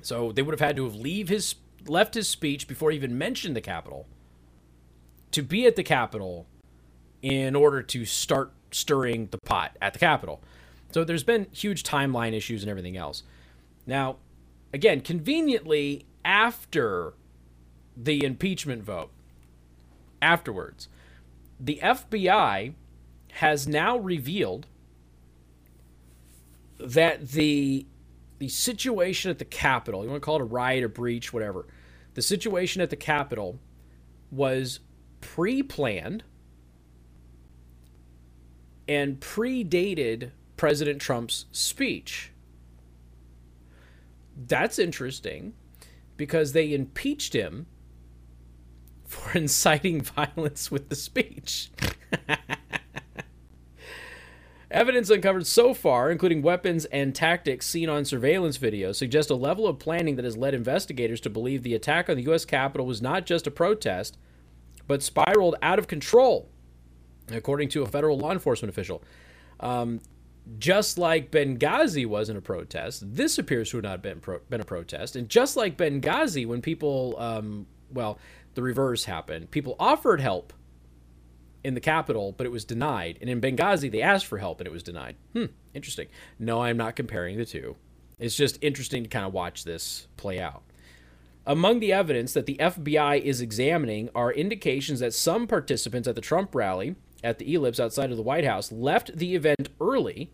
So 0.03 0.33
they 0.33 0.43
would 0.43 0.53
have 0.53 0.61
had 0.61 0.77
to 0.77 0.85
have 0.85 0.95
leave 0.95 1.29
his 1.29 1.55
left 1.87 2.15
his 2.15 2.29
speech 2.29 2.67
before 2.67 2.91
he 2.91 2.97
even 2.97 3.19
mentioned 3.19 3.55
the 3.55 3.61
Capitol 3.61 4.07
to 5.31 5.43
be 5.43 5.67
at 5.67 5.77
the 5.77 5.83
Capitol 5.83 6.47
in 7.21 7.55
order 7.55 7.83
to 7.83 8.05
start 8.05 8.53
stirring 8.71 9.29
the 9.31 9.39
pot 9.39 9.77
at 9.81 9.93
the 9.93 9.99
Capitol. 9.99 10.43
So 10.93 11.05
there's 11.05 11.25
been 11.25 11.47
huge 11.53 11.83
timeline 11.83 12.33
issues 12.33 12.63
and 12.63 12.71
everything 12.71 12.97
else. 12.97 13.23
Now, 13.87 14.17
again, 14.73 15.01
conveniently 15.01 16.07
after 16.25 17.15
the 17.97 18.25
impeachment 18.25 18.83
vote, 18.83 19.11
afterwards, 20.23 20.89
the 21.59 21.81
FBI 21.83 22.75
has 23.33 23.67
now 23.67 23.97
revealed 23.99 24.67
that 26.79 27.29
the 27.29 27.87
the 28.39 28.49
situation 28.49 29.31
at 29.31 29.39
the 29.39 29.45
Capitol, 29.45 30.03
you 30.03 30.11
want 30.11 30.21
to 30.21 30.25
call 30.25 30.37
it 30.37 30.43
a 30.43 30.45
riot, 30.45 30.83
a 30.83 30.89
breach, 30.89 31.33
whatever, 31.33 31.67
the 32.15 32.23
situation 32.23 32.83
at 32.83 32.91
the 32.91 32.97
Capitol 32.97 33.61
was 34.31 34.81
pre-planned 35.21 36.25
and 38.89 39.21
predated 39.21 40.33
President 40.57 41.01
Trump's 41.01 41.47
speech. 41.53 42.33
That's 44.37 44.79
interesting 44.79 45.55
because 46.17 46.53
they 46.53 46.73
impeached 46.75 47.35
him 47.35 47.67
for 49.05 49.37
inciting 49.37 50.01
violence 50.17 50.71
with 50.71 50.89
the 50.89 50.97
speech. 50.97 51.71
Evidence 54.75 55.09
uncovered 55.09 55.47
so 55.47 55.73
far, 55.73 56.11
including 56.11 56.43
weapons 56.43 56.85
and 56.87 57.15
tactics 57.15 57.65
seen 57.65 57.89
on 57.89 58.05
surveillance 58.05 58.57
video, 58.57 58.91
suggest 58.91 59.31
a 59.31 59.37
level 59.37 59.69
of 59.69 59.79
planning 59.79 60.17
that 60.17 60.25
has 60.25 60.37
led 60.37 60.53
investigators 60.53 61.21
to 61.21 61.31
believe 61.31 61.63
the 61.63 61.75
attack 61.75 62.11
on 62.11 62.17
the 62.17 62.25
U.S. 62.25 62.45
Capitol 62.45 62.85
was 62.85 63.01
not 63.01 63.25
just 63.25 63.47
a 63.47 63.53
protest, 63.53 64.19
but 64.89 65.01
spiraled 65.01 65.55
out 65.63 65.79
of 65.79 65.87
control, 65.87 66.49
according 67.31 67.69
to 67.69 67.83
a 67.83 67.87
federal 67.87 68.19
law 68.19 68.33
enforcement 68.33 68.69
official. 68.69 69.01
Um, 69.61 70.01
just 70.59 70.99
like 70.99 71.31
Benghazi 71.31 72.05
wasn't 72.05 72.39
a 72.39 72.43
protest, 72.43 73.15
this 73.15 73.39
appears 73.39 73.71
to 73.71 73.77
have 73.77 73.85
not 73.85 74.03
been, 74.03 74.19
pro- 74.19 74.41
been 74.51 74.61
a 74.61 74.65
protest. 74.65 75.15
And 75.15 75.29
just 75.29 75.57
like 75.57 75.77
Benghazi, 75.77 76.49
when 76.49 76.61
people, 76.61 77.15
um, 77.21 77.67
well, 77.93 78.19
the 78.55 78.63
reverse 78.63 79.05
happened. 79.05 79.53
People 79.53 79.77
offered 79.79 80.21
help 80.21 80.53
in 81.65 81.75
the 81.75 81.81
capital, 81.81 82.33
but 82.33 82.47
it 82.47 82.53
was 82.53 82.65
denied. 82.65 83.19
And 83.21 83.31
in 83.31 83.41
Benghazi, 83.41 83.91
they 83.91 84.03
asked 84.03 84.27
for 84.27 84.39
help 84.39 84.61
and 84.61 84.67
it 84.67 84.73
was 84.73 84.83
denied. 84.83 85.17
Hmm, 85.33 85.47
interesting. 85.73 86.09
No, 86.39 86.63
I'm 86.63 86.77
not 86.77 86.95
comparing 86.95 87.39
the 87.39 87.45
two. 87.45 87.77
It's 88.19 88.37
just 88.37 88.59
interesting 88.61 89.03
to 89.03 89.09
kind 89.09 89.27
of 89.27 89.33
watch 89.33 89.65
this 89.65 90.07
play 90.17 90.39
out. 90.39 90.63
Among 91.47 91.81
the 91.81 91.93
evidence 91.93 92.33
that 92.33 92.47
the 92.47 92.57
FBI 92.57 93.21
is 93.21 93.41
examining 93.41 94.09
are 94.15 94.33
indications 94.33 95.01
that 95.01 95.13
some 95.13 95.47
participants 95.47 96.09
at 96.09 96.15
the 96.15 96.21
Trump 96.21 96.55
rally 96.55 96.97
at 97.23 97.39
the 97.39 97.55
Ellipse 97.55 97.81
outside 97.81 98.11
of 98.11 98.17
the 98.17 98.23
White 98.23 98.45
House 98.45 98.71
left 98.71 99.17
the 99.17 99.35
event 99.35 99.69
early, 99.81 100.31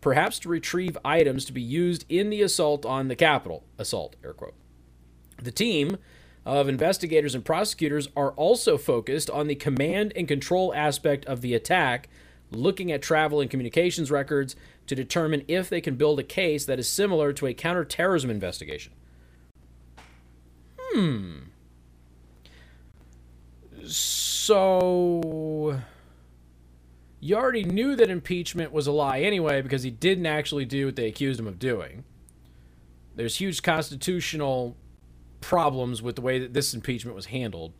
perhaps 0.00 0.38
to 0.40 0.48
retrieve 0.48 0.96
items 1.04 1.44
to 1.44 1.52
be 1.52 1.62
used 1.62 2.04
in 2.08 2.30
the 2.30 2.42
assault 2.42 2.86
on 2.86 3.08
the 3.08 3.16
Capitol. 3.16 3.64
Assault, 3.78 4.16
air 4.24 4.32
quote. 4.32 4.54
The 5.42 5.52
team 5.52 5.98
of 6.46 6.68
investigators 6.68 7.34
and 7.34 7.44
prosecutors 7.44 8.08
are 8.16 8.32
also 8.32 8.78
focused 8.78 9.28
on 9.28 9.46
the 9.46 9.54
command 9.54 10.12
and 10.16 10.26
control 10.26 10.74
aspect 10.74 11.24
of 11.26 11.42
the 11.42 11.54
attack, 11.54 12.08
looking 12.50 12.90
at 12.90 13.02
travel 13.02 13.40
and 13.40 13.50
communications 13.50 14.10
records 14.10 14.56
to 14.86 14.94
determine 14.94 15.44
if 15.46 15.68
they 15.68 15.80
can 15.80 15.96
build 15.96 16.18
a 16.18 16.24
case 16.24 16.64
that 16.64 16.78
is 16.78 16.88
similar 16.88 17.32
to 17.32 17.46
a 17.46 17.54
counterterrorism 17.54 18.30
investigation. 18.30 18.92
Hmm. 20.78 21.38
So. 23.84 25.80
You 27.22 27.36
already 27.36 27.64
knew 27.64 27.96
that 27.96 28.08
impeachment 28.08 28.72
was 28.72 28.86
a 28.86 28.92
lie 28.92 29.20
anyway 29.20 29.60
because 29.60 29.82
he 29.82 29.90
didn't 29.90 30.24
actually 30.24 30.64
do 30.64 30.86
what 30.86 30.96
they 30.96 31.06
accused 31.06 31.38
him 31.38 31.46
of 31.46 31.58
doing. 31.58 32.04
There's 33.14 33.36
huge 33.36 33.62
constitutional 33.62 34.74
problems 35.40 36.02
with 36.02 36.16
the 36.16 36.22
way 36.22 36.38
that 36.38 36.52
this 36.52 36.74
impeachment 36.74 37.14
was 37.14 37.26
handled. 37.26 37.72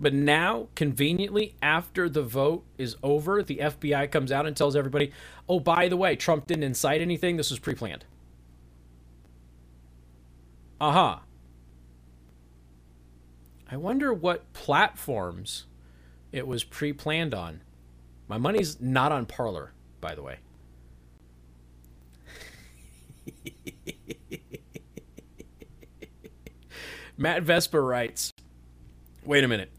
But 0.00 0.14
now, 0.14 0.68
conveniently, 0.76 1.56
after 1.60 2.08
the 2.08 2.22
vote 2.22 2.64
is 2.76 2.96
over, 3.02 3.42
the 3.42 3.56
FBI 3.56 4.10
comes 4.10 4.30
out 4.30 4.46
and 4.46 4.56
tells 4.56 4.76
everybody, 4.76 5.12
oh, 5.48 5.58
by 5.58 5.88
the 5.88 5.96
way, 5.96 6.14
Trump 6.14 6.46
didn't 6.46 6.62
incite 6.62 7.00
anything. 7.00 7.36
This 7.36 7.50
was 7.50 7.58
pre 7.58 7.74
planned. 7.74 8.04
Uh 10.80 10.92
huh. 10.92 11.18
I 13.70 13.76
wonder 13.76 14.12
what 14.14 14.52
platforms 14.52 15.66
it 16.30 16.46
was 16.46 16.62
pre 16.62 16.92
planned 16.92 17.34
on. 17.34 17.62
My 18.28 18.38
money's 18.38 18.80
not 18.80 19.10
on 19.10 19.26
Parler, 19.26 19.72
by 20.00 20.14
the 20.14 20.22
way. 20.22 20.38
Matt 27.18 27.42
Vespa 27.42 27.80
writes 27.80 28.32
Wait 29.24 29.44
a 29.44 29.48
minute. 29.48 29.70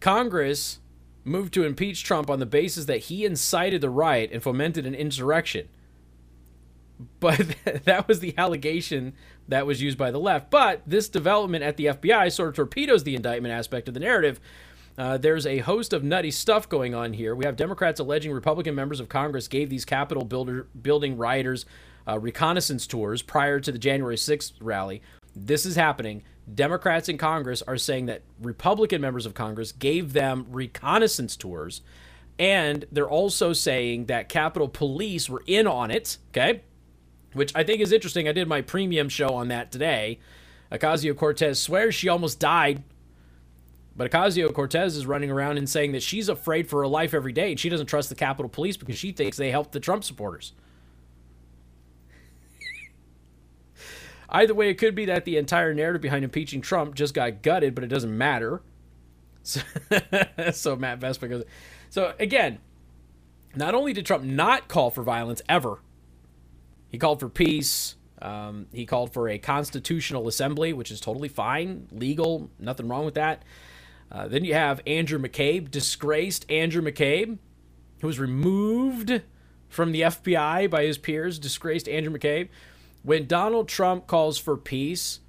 Congress 0.00 0.78
moved 1.24 1.52
to 1.54 1.64
impeach 1.64 2.04
Trump 2.04 2.30
on 2.30 2.38
the 2.38 2.46
basis 2.46 2.84
that 2.84 2.98
he 2.98 3.24
incited 3.24 3.80
the 3.80 3.90
riot 3.90 4.30
and 4.32 4.42
fomented 4.42 4.86
an 4.86 4.94
insurrection. 4.94 5.68
But 7.20 7.56
that 7.84 8.06
was 8.06 8.20
the 8.20 8.32
allegation 8.38 9.14
that 9.48 9.66
was 9.66 9.82
used 9.82 9.98
by 9.98 10.12
the 10.12 10.20
left. 10.20 10.50
But 10.50 10.82
this 10.86 11.08
development 11.08 11.64
at 11.64 11.76
the 11.76 11.86
FBI 11.86 12.32
sort 12.32 12.50
of 12.50 12.54
torpedoes 12.54 13.02
the 13.02 13.16
indictment 13.16 13.52
aspect 13.52 13.88
of 13.88 13.94
the 13.94 14.00
narrative. 14.00 14.40
Uh, 14.96 15.18
there's 15.18 15.46
a 15.46 15.58
host 15.58 15.92
of 15.92 16.02
nutty 16.02 16.30
stuff 16.30 16.68
going 16.68 16.94
on 16.94 17.12
here. 17.12 17.34
We 17.34 17.44
have 17.44 17.56
Democrats 17.56 18.00
alleging 18.00 18.32
Republican 18.32 18.74
members 18.74 19.00
of 19.00 19.08
Congress 19.08 19.46
gave 19.46 19.68
these 19.68 19.84
Capitol 19.84 20.24
builder, 20.24 20.68
building 20.80 21.18
rioters 21.18 21.66
uh, 22.08 22.18
reconnaissance 22.18 22.86
tours 22.86 23.20
prior 23.20 23.60
to 23.60 23.72
the 23.72 23.78
January 23.78 24.16
6th 24.16 24.52
rally. 24.60 25.02
This 25.34 25.66
is 25.66 25.76
happening. 25.76 26.22
Democrats 26.52 27.08
in 27.08 27.18
Congress 27.18 27.62
are 27.62 27.76
saying 27.76 28.06
that 28.06 28.22
Republican 28.40 29.00
members 29.00 29.26
of 29.26 29.34
Congress 29.34 29.72
gave 29.72 30.12
them 30.12 30.46
reconnaissance 30.50 31.36
tours. 31.36 31.82
And 32.38 32.84
they're 32.92 33.08
also 33.08 33.52
saying 33.52 34.06
that 34.06 34.28
Capitol 34.28 34.68
Police 34.68 35.28
were 35.28 35.42
in 35.46 35.66
on 35.66 35.90
it, 35.90 36.18
okay? 36.30 36.62
Which 37.32 37.52
I 37.54 37.64
think 37.64 37.80
is 37.80 37.92
interesting. 37.92 38.28
I 38.28 38.32
did 38.32 38.46
my 38.46 38.60
premium 38.60 39.08
show 39.08 39.30
on 39.30 39.48
that 39.48 39.72
today. 39.72 40.20
Ocasio 40.70 41.16
Cortez 41.16 41.58
swears 41.58 41.94
she 41.94 42.08
almost 42.08 42.38
died. 42.38 42.82
But 43.96 44.10
Ocasio 44.10 44.52
Cortez 44.52 44.96
is 44.96 45.06
running 45.06 45.30
around 45.30 45.56
and 45.56 45.68
saying 45.68 45.92
that 45.92 46.02
she's 46.02 46.28
afraid 46.28 46.68
for 46.68 46.80
her 46.80 46.86
life 46.86 47.14
every 47.14 47.32
day 47.32 47.50
and 47.50 47.58
she 47.58 47.70
doesn't 47.70 47.86
trust 47.86 48.10
the 48.10 48.14
Capitol 48.14 48.50
Police 48.50 48.76
because 48.76 48.98
she 48.98 49.10
thinks 49.10 49.38
they 49.38 49.50
help 49.50 49.72
the 49.72 49.80
Trump 49.80 50.04
supporters. 50.04 50.52
Either 54.28 54.54
way, 54.54 54.68
it 54.70 54.74
could 54.74 54.94
be 54.94 55.04
that 55.04 55.24
the 55.24 55.36
entire 55.36 55.72
narrative 55.72 56.02
behind 56.02 56.24
impeaching 56.24 56.60
Trump 56.60 56.94
just 56.94 57.14
got 57.14 57.42
gutted, 57.42 57.74
but 57.74 57.84
it 57.84 57.88
doesn't 57.88 58.16
matter. 58.16 58.62
So, 59.48 59.60
so 60.50 60.74
Matt 60.74 60.98
Vespa 60.98 61.28
goes. 61.28 61.44
So 61.88 62.14
again, 62.18 62.58
not 63.54 63.76
only 63.76 63.92
did 63.92 64.04
Trump 64.04 64.24
not 64.24 64.66
call 64.66 64.90
for 64.90 65.04
violence 65.04 65.40
ever, 65.48 65.78
he 66.88 66.98
called 66.98 67.20
for 67.20 67.28
peace. 67.28 67.94
Um, 68.20 68.66
he 68.72 68.86
called 68.86 69.12
for 69.12 69.28
a 69.28 69.38
constitutional 69.38 70.26
assembly, 70.26 70.72
which 70.72 70.90
is 70.90 71.00
totally 71.00 71.28
fine, 71.28 71.86
legal, 71.92 72.50
nothing 72.58 72.88
wrong 72.88 73.04
with 73.04 73.14
that. 73.14 73.44
Uh, 74.10 74.26
then 74.28 74.44
you 74.44 74.54
have 74.54 74.80
Andrew 74.86 75.18
McCabe, 75.18 75.70
disgraced 75.70 76.50
Andrew 76.50 76.82
McCabe, 76.82 77.38
who 78.00 78.06
was 78.06 78.18
removed 78.18 79.22
from 79.68 79.92
the 79.92 80.02
FBI 80.02 80.70
by 80.70 80.84
his 80.84 80.98
peers, 80.98 81.38
disgraced 81.38 81.88
Andrew 81.88 82.16
McCabe. 82.16 82.48
When 83.06 83.28
Donald 83.28 83.68
Trump 83.68 84.08
calls 84.08 84.36
for 84.36 84.56
peace 84.56 85.20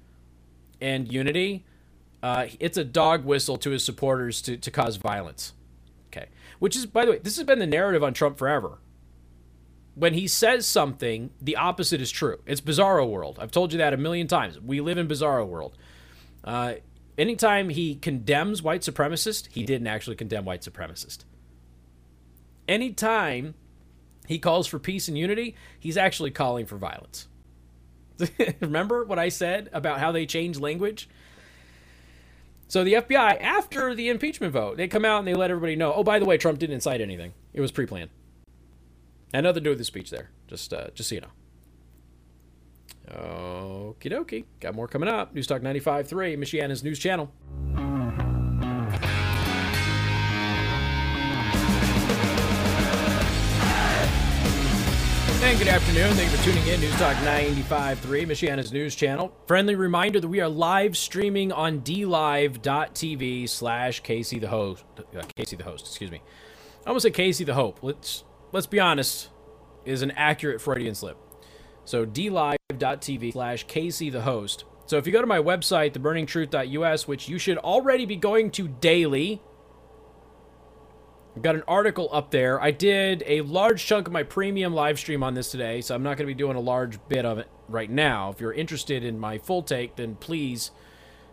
and 0.80 1.12
unity, 1.12 1.64
uh, 2.24 2.46
it's 2.58 2.76
a 2.76 2.82
dog 2.82 3.24
whistle 3.24 3.56
to 3.58 3.70
his 3.70 3.84
supporters 3.84 4.42
to, 4.42 4.56
to 4.56 4.70
cause 4.72 4.96
violence. 4.96 5.52
Okay. 6.08 6.26
Which 6.58 6.74
is, 6.74 6.86
by 6.86 7.04
the 7.04 7.12
way, 7.12 7.18
this 7.20 7.36
has 7.36 7.46
been 7.46 7.60
the 7.60 7.68
narrative 7.68 8.02
on 8.02 8.14
Trump 8.14 8.36
forever. 8.36 8.80
When 9.94 10.12
he 10.12 10.26
says 10.26 10.66
something, 10.66 11.30
the 11.40 11.54
opposite 11.54 12.00
is 12.00 12.10
true. 12.10 12.40
It's 12.46 12.60
bizarro 12.60 13.08
world. 13.08 13.38
I've 13.40 13.52
told 13.52 13.70
you 13.72 13.78
that 13.78 13.94
a 13.94 13.96
million 13.96 14.26
times. 14.26 14.58
We 14.60 14.80
live 14.80 14.98
in 14.98 15.06
bizarro 15.06 15.46
world. 15.46 15.78
Uh, 16.42 16.74
anytime 17.16 17.68
he 17.68 17.94
condemns 17.94 18.60
white 18.60 18.80
supremacists, 18.80 19.46
he 19.52 19.62
didn't 19.62 19.86
actually 19.86 20.16
condemn 20.16 20.44
white 20.44 20.62
supremacists. 20.62 21.22
Anytime 22.66 23.54
he 24.26 24.40
calls 24.40 24.66
for 24.66 24.80
peace 24.80 25.06
and 25.06 25.16
unity, 25.16 25.54
he's 25.78 25.96
actually 25.96 26.32
calling 26.32 26.66
for 26.66 26.76
violence. 26.76 27.28
Remember 28.60 29.04
what 29.04 29.18
I 29.18 29.28
said 29.28 29.68
about 29.72 30.00
how 30.00 30.12
they 30.12 30.26
change 30.26 30.58
language? 30.58 31.08
So 32.68 32.84
the 32.84 32.94
FBI, 32.94 33.40
after 33.40 33.94
the 33.94 34.08
impeachment 34.10 34.52
vote, 34.52 34.76
they 34.76 34.88
come 34.88 35.04
out 35.04 35.20
and 35.20 35.28
they 35.28 35.34
let 35.34 35.50
everybody 35.50 35.74
know. 35.74 35.94
Oh, 35.94 36.04
by 36.04 36.18
the 36.18 36.26
way, 36.26 36.36
Trump 36.36 36.58
didn't 36.58 36.74
incite 36.74 37.00
anything; 37.00 37.32
it 37.54 37.60
was 37.60 37.72
pre-planned. 37.72 38.10
Had 39.32 39.44
nothing 39.44 39.62
to 39.62 39.64
do 39.64 39.70
with 39.70 39.78
the 39.78 39.84
speech 39.84 40.10
there. 40.10 40.30
Just, 40.46 40.72
uh, 40.72 40.88
just 40.94 41.08
so 41.08 41.14
you 41.14 41.20
know. 41.22 41.28
Okie 43.10 44.10
dokie. 44.12 44.44
Got 44.60 44.74
more 44.74 44.88
coming 44.88 45.08
up. 45.08 45.34
News 45.34 45.46
Talk 45.46 45.62
95.3, 45.62 46.36
Michiana's 46.38 46.84
news 46.84 46.98
channel. 46.98 47.32
And 55.48 55.58
good 55.58 55.68
afternoon. 55.68 56.12
Thank 56.12 56.30
you 56.30 56.36
for 56.36 56.44
tuning 56.44 56.66
in. 56.66 56.78
News 56.78 56.94
Talk 56.96 57.16
95.3, 57.16 57.96
Michiana's 58.26 58.70
news 58.70 58.94
channel. 58.94 59.34
Friendly 59.46 59.76
reminder 59.76 60.20
that 60.20 60.28
we 60.28 60.42
are 60.42 60.48
live 60.48 60.94
streaming 60.94 61.52
on 61.52 61.80
dlive.tv 61.80 63.48
slash 63.48 64.00
Casey 64.00 64.38
the 64.38 64.48
host. 64.48 64.84
Uh, 64.98 65.22
Casey 65.36 65.56
the 65.56 65.64
host, 65.64 65.86
excuse 65.86 66.10
me. 66.10 66.20
I 66.84 66.88
almost 66.88 67.04
said 67.04 67.14
Casey 67.14 67.44
the 67.44 67.54
Hope. 67.54 67.78
Let's 67.80 68.24
let's 68.52 68.66
be 68.66 68.78
honest, 68.78 69.30
is 69.86 70.02
an 70.02 70.10
accurate 70.10 70.60
Freudian 70.60 70.94
slip. 70.94 71.16
So 71.86 72.04
dlive.tv 72.04 73.32
slash 73.32 73.64
Casey 73.64 74.10
the 74.10 74.20
host. 74.20 74.66
So 74.84 74.98
if 74.98 75.06
you 75.06 75.14
go 75.14 75.22
to 75.22 75.26
my 75.26 75.38
website, 75.38 75.92
theburningtruth.us, 75.92 77.08
which 77.08 77.26
you 77.26 77.38
should 77.38 77.56
already 77.56 78.04
be 78.04 78.16
going 78.16 78.50
to 78.50 78.68
daily, 78.68 79.40
I've 81.38 81.42
got 81.42 81.54
an 81.54 81.62
article 81.68 82.08
up 82.10 82.32
there. 82.32 82.60
I 82.60 82.72
did 82.72 83.22
a 83.24 83.42
large 83.42 83.86
chunk 83.86 84.08
of 84.08 84.12
my 84.12 84.24
premium 84.24 84.74
live 84.74 84.98
stream 84.98 85.22
on 85.22 85.34
this 85.34 85.52
today, 85.52 85.80
so 85.82 85.94
I'm 85.94 86.02
not 86.02 86.16
going 86.16 86.26
to 86.26 86.34
be 86.34 86.34
doing 86.34 86.56
a 86.56 86.60
large 86.60 86.98
bit 87.06 87.24
of 87.24 87.38
it 87.38 87.48
right 87.68 87.88
now. 87.88 88.30
If 88.30 88.40
you're 88.40 88.52
interested 88.52 89.04
in 89.04 89.20
my 89.20 89.38
full 89.38 89.62
take, 89.62 89.94
then 89.94 90.16
please 90.16 90.72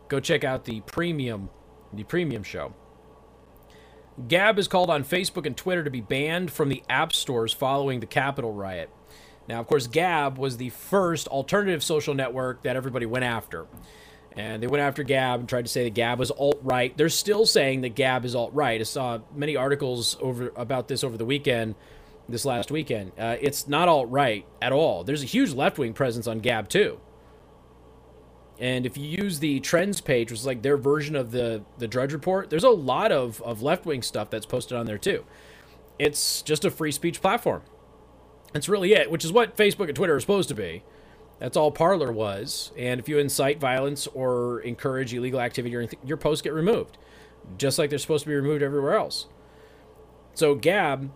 go 0.08 0.20
check 0.20 0.44
out 0.44 0.66
the 0.66 0.82
premium 0.82 1.50
the 1.92 2.04
premium 2.04 2.44
show. 2.44 2.76
Gab 4.28 4.60
is 4.60 4.68
called 4.68 4.92
on 4.92 5.04
Facebook 5.04 5.48
and 5.48 5.58
Twitter 5.58 5.84
to 5.84 5.90
be 5.90 6.02
banned 6.02 6.52
from 6.52 6.70
the 6.70 6.84
app 6.88 7.12
stores 7.12 7.52
following 7.52 8.00
the 8.00 8.06
Capitol 8.06 8.54
riot. 8.54 8.92
Now, 9.48 9.60
of 9.60 9.66
course, 9.66 9.88
Gab 9.88 10.38
was 10.38 10.58
the 10.58 10.70
first 10.70 11.28
alternative 11.30 11.84
social 11.84 12.14
network 12.14 12.62
that 12.62 12.76
everybody 12.76 13.08
went 13.08 13.26
after. 13.26 13.66
And 14.38 14.62
they 14.62 14.68
went 14.68 14.82
after 14.82 15.04
Gab 15.04 15.40
and 15.40 15.48
tried 15.48 15.64
to 15.66 15.72
say 15.72 15.86
that 15.86 15.94
Gab 15.94 16.20
was 16.20 16.30
alt 16.30 16.60
right. 16.62 16.96
They're 16.98 17.08
still 17.10 17.46
saying 17.46 17.82
that 17.82 17.96
Gab 17.96 18.26
is 18.26 18.36
alt 18.36 18.54
right. 18.54 18.80
I 18.80 18.84
saw 18.84 19.20
many 19.34 19.56
articles 19.56 20.18
over 20.20 20.52
about 20.58 20.90
this 20.90 21.04
over 21.04 21.16
the 21.18 21.26
weekend, 21.26 21.76
this 22.28 22.44
last 22.44 22.70
weekend. 22.70 23.14
Uh, 23.18 23.38
it's 23.40 23.68
not 23.68 23.88
alt 23.88 24.10
right 24.10 24.46
at 24.62 24.74
all. 24.74 25.06
There's 25.06 25.24
a 25.24 25.28
huge 25.28 25.54
left 25.54 25.78
wing 25.78 25.94
presence 25.94 26.28
on 26.28 26.40
Gab 26.40 26.68
too. 26.68 27.00
And 28.60 28.86
if 28.86 28.98
you 28.98 29.06
use 29.06 29.40
the 29.40 29.60
trends 29.62 30.02
page, 30.02 30.32
which 30.32 30.40
is 30.40 30.46
like 30.46 30.62
their 30.62 30.78
version 30.78 31.16
of 31.16 31.32
the 31.32 31.64
the 31.78 31.88
Drudge 31.88 32.14
Report, 32.14 32.50
there's 32.50 32.64
a 32.64 32.70
lot 32.70 33.12
of, 33.12 33.42
of 33.42 33.62
left 33.62 33.86
wing 33.86 34.02
stuff 34.02 34.30
that's 34.30 34.46
posted 34.46 34.78
on 34.78 34.86
there 34.86 34.98
too. 34.98 35.26
It's 35.98 36.42
just 36.42 36.66
a 36.66 36.72
free 36.72 36.92
speech 36.92 37.22
platform. 37.22 37.64
That's 38.54 38.70
really 38.70 38.94
it, 38.94 39.12
which 39.12 39.26
is 39.26 39.32
what 39.32 39.58
Facebook 39.58 39.88
and 39.88 39.96
Twitter 39.96 40.16
are 40.16 40.20
supposed 40.20 40.50
to 40.50 40.56
be. 40.56 40.84
That's 41.40 41.58
all 41.58 41.72
Parler 41.72 42.12
was. 42.12 42.72
And 42.78 43.00
if 43.00 43.10
you 43.10 43.18
incite 43.18 43.60
violence 43.60 44.08
or 44.08 44.62
encourage 44.62 45.14
illegal 45.14 45.40
activity, 45.40 45.90
your 46.04 46.18
posts 46.18 46.42
get 46.42 46.54
removed, 46.54 46.98
just 47.58 47.78
like 47.78 47.90
they're 47.90 48.00
supposed 48.00 48.24
to 48.24 48.30
be 48.30 48.36
removed 48.36 48.64
everywhere 48.64 48.96
else. 48.96 49.28
So 50.34 50.56
Gab, 50.56 51.12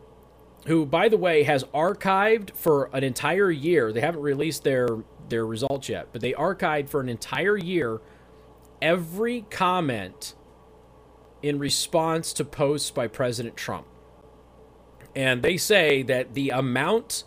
who 0.65 0.85
by 0.85 1.09
the 1.09 1.17
way 1.17 1.43
has 1.43 1.63
archived 1.65 2.55
for 2.55 2.89
an 2.93 3.03
entire 3.03 3.51
year, 3.51 3.93
they 3.93 4.01
haven't 4.01 4.21
released 4.21 4.63
their 4.63 4.87
their 5.29 5.45
results 5.45 5.89
yet, 5.89 6.07
but 6.11 6.21
they 6.21 6.33
archived 6.33 6.89
for 6.89 6.99
an 7.01 7.07
entire 7.07 7.55
year 7.55 8.01
every 8.81 9.41
comment 9.49 10.33
in 11.41 11.59
response 11.59 12.33
to 12.33 12.43
posts 12.43 12.91
by 12.91 13.07
President 13.07 13.55
Trump. 13.55 13.85
And 15.15 15.43
they 15.43 15.57
say 15.57 16.01
that 16.03 16.33
the 16.33 16.49
amount 16.49 17.23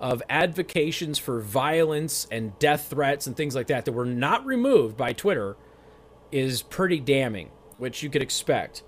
of 0.00 0.22
advocations 0.28 1.18
for 1.18 1.40
violence 1.40 2.26
and 2.30 2.58
death 2.58 2.88
threats 2.90 3.26
and 3.26 3.36
things 3.36 3.54
like 3.54 3.68
that 3.68 3.84
that 3.84 3.92
were 3.92 4.04
not 4.04 4.44
removed 4.44 4.96
by 4.96 5.12
Twitter 5.12 5.56
is 6.30 6.62
pretty 6.62 7.00
damning, 7.00 7.50
which 7.78 8.02
you 8.02 8.10
could 8.10 8.22
expect. 8.22 8.82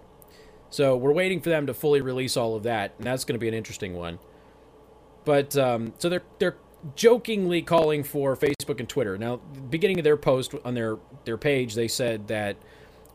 So 0.71 0.97
we're 0.97 1.13
waiting 1.13 1.41
for 1.41 1.49
them 1.49 1.67
to 1.67 1.75
fully 1.75 2.01
release 2.01 2.37
all 2.37 2.55
of 2.55 2.63
that, 2.65 2.93
and 2.99 3.07
that's 3.07 3.25
going 3.25 3.35
to 3.35 3.39
be 3.39 3.49
an 3.49 3.55
interesting 3.55 3.95
one. 3.95 4.19
But 5.25 5.57
um, 5.57 5.95
so 5.99 6.09
they're 6.09 6.23
they're 6.39 6.57
jokingly 6.95 7.63
calling 7.63 8.05
for 8.05 8.37
Facebook 8.37 8.79
and 8.79 8.89
Twitter. 8.89 9.19
Now, 9.19 9.37
beginning 9.37 9.99
of 9.99 10.05
their 10.05 10.17
post 10.17 10.55
on 10.65 10.75
their 10.75 10.99
their 11.25 11.39
page, 11.39 11.75
they 11.75 11.89
said 11.89 12.29
that 12.29 12.57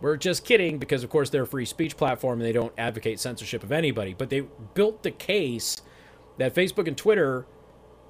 we're 0.01 0.17
just 0.17 0.43
kidding 0.43 0.79
because 0.79 1.03
of 1.03 1.09
course 1.09 1.29
they're 1.29 1.43
a 1.43 1.47
free 1.47 1.65
speech 1.65 1.95
platform 1.95 2.39
and 2.39 2.47
they 2.47 2.51
don't 2.51 2.73
advocate 2.77 3.19
censorship 3.19 3.63
of 3.63 3.71
anybody. 3.71 4.13
But 4.13 4.29
they 4.29 4.41
built 4.73 5.03
the 5.03 5.11
case 5.11 5.81
that 6.37 6.55
Facebook 6.55 6.87
and 6.87 6.97
Twitter 6.97 7.45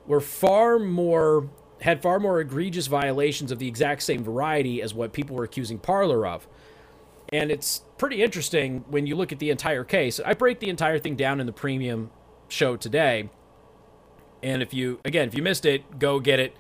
were 0.08 0.22
far 0.22 0.80
more 0.80 1.50
had 1.82 2.02
far 2.02 2.18
more 2.18 2.40
egregious 2.40 2.88
violations 2.88 3.52
of 3.52 3.60
the 3.60 3.68
exact 3.68 4.02
same 4.02 4.24
variety 4.24 4.82
as 4.82 4.94
what 4.94 5.12
people 5.12 5.36
were 5.36 5.44
accusing 5.44 5.78
Parler 5.78 6.26
of. 6.26 6.48
And 7.30 7.52
it's 7.52 7.82
pretty 7.98 8.24
interesting 8.24 8.86
when 8.88 9.06
you 9.06 9.18
look 9.18 9.34
at 9.34 9.40
the 9.40 9.50
entire 9.50 9.84
case. 9.84 10.20
I 10.26 10.34
break 10.34 10.62
the 10.62 10.70
entire 10.70 10.98
thing 10.98 11.18
down 11.18 11.42
in 11.42 11.46
the 11.46 11.52
premium 11.52 12.10
show 12.48 12.78
today. 12.78 13.30
And 14.42 14.62
if 14.62 14.74
you 14.74 15.00
again, 15.04 15.28
if 15.28 15.36
you 15.36 15.44
missed 15.44 15.66
it, 15.66 16.00
go 16.00 16.20
get 16.20 16.40
it 16.40 16.56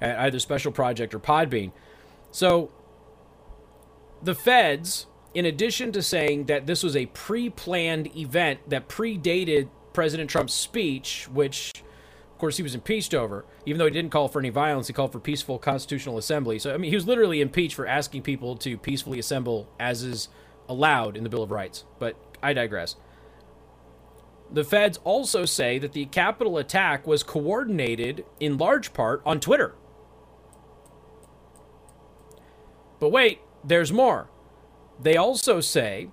at 0.00 0.18
either 0.18 0.38
Special 0.38 0.72
Project 0.72 1.14
or 1.14 1.18
Podbean. 1.18 1.72
So 2.30 2.70
the 4.22 4.34
feds, 4.34 5.06
in 5.32 5.46
addition 5.46 5.92
to 5.92 6.02
saying 6.02 6.46
that 6.46 6.66
this 6.66 6.82
was 6.82 6.96
a 6.96 7.06
pre-planned 7.06 8.14
event 8.16 8.68
that 8.68 8.88
predated 8.88 9.68
President 9.92 10.28
Trump's 10.28 10.54
speech, 10.54 11.28
which 11.32 11.82
of 12.36 12.40
course, 12.40 12.58
he 12.58 12.62
was 12.62 12.74
impeached 12.74 13.14
over, 13.14 13.46
even 13.64 13.78
though 13.78 13.86
he 13.86 13.90
didn't 13.90 14.10
call 14.10 14.28
for 14.28 14.40
any 14.40 14.50
violence, 14.50 14.88
he 14.88 14.92
called 14.92 15.10
for 15.10 15.18
peaceful 15.18 15.58
constitutional 15.58 16.18
assembly. 16.18 16.58
So, 16.58 16.74
I 16.74 16.76
mean, 16.76 16.90
he 16.90 16.94
was 16.94 17.06
literally 17.06 17.40
impeached 17.40 17.74
for 17.74 17.86
asking 17.86 18.24
people 18.24 18.56
to 18.56 18.76
peacefully 18.76 19.18
assemble 19.18 19.70
as 19.80 20.02
is 20.02 20.28
allowed 20.68 21.16
in 21.16 21.24
the 21.24 21.30
Bill 21.30 21.42
of 21.42 21.50
Rights. 21.50 21.86
But 21.98 22.14
I 22.42 22.52
digress. 22.52 22.96
The 24.52 24.64
feds 24.64 24.98
also 25.02 25.46
say 25.46 25.78
that 25.78 25.92
the 25.92 26.04
Capitol 26.04 26.58
attack 26.58 27.06
was 27.06 27.22
coordinated 27.22 28.26
in 28.38 28.58
large 28.58 28.92
part 28.92 29.22
on 29.24 29.40
Twitter. 29.40 29.74
But 33.00 33.08
wait, 33.08 33.40
there's 33.64 33.94
more. 33.94 34.28
They 35.00 35.16
also 35.16 35.62
say 35.62 36.10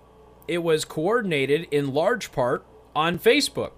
it 0.47 0.59
was 0.59 0.86
coordinated 0.86 1.67
in 1.69 1.93
large 1.93 2.31
part 2.31 2.65
on 2.95 3.19
Facebook 3.19 3.71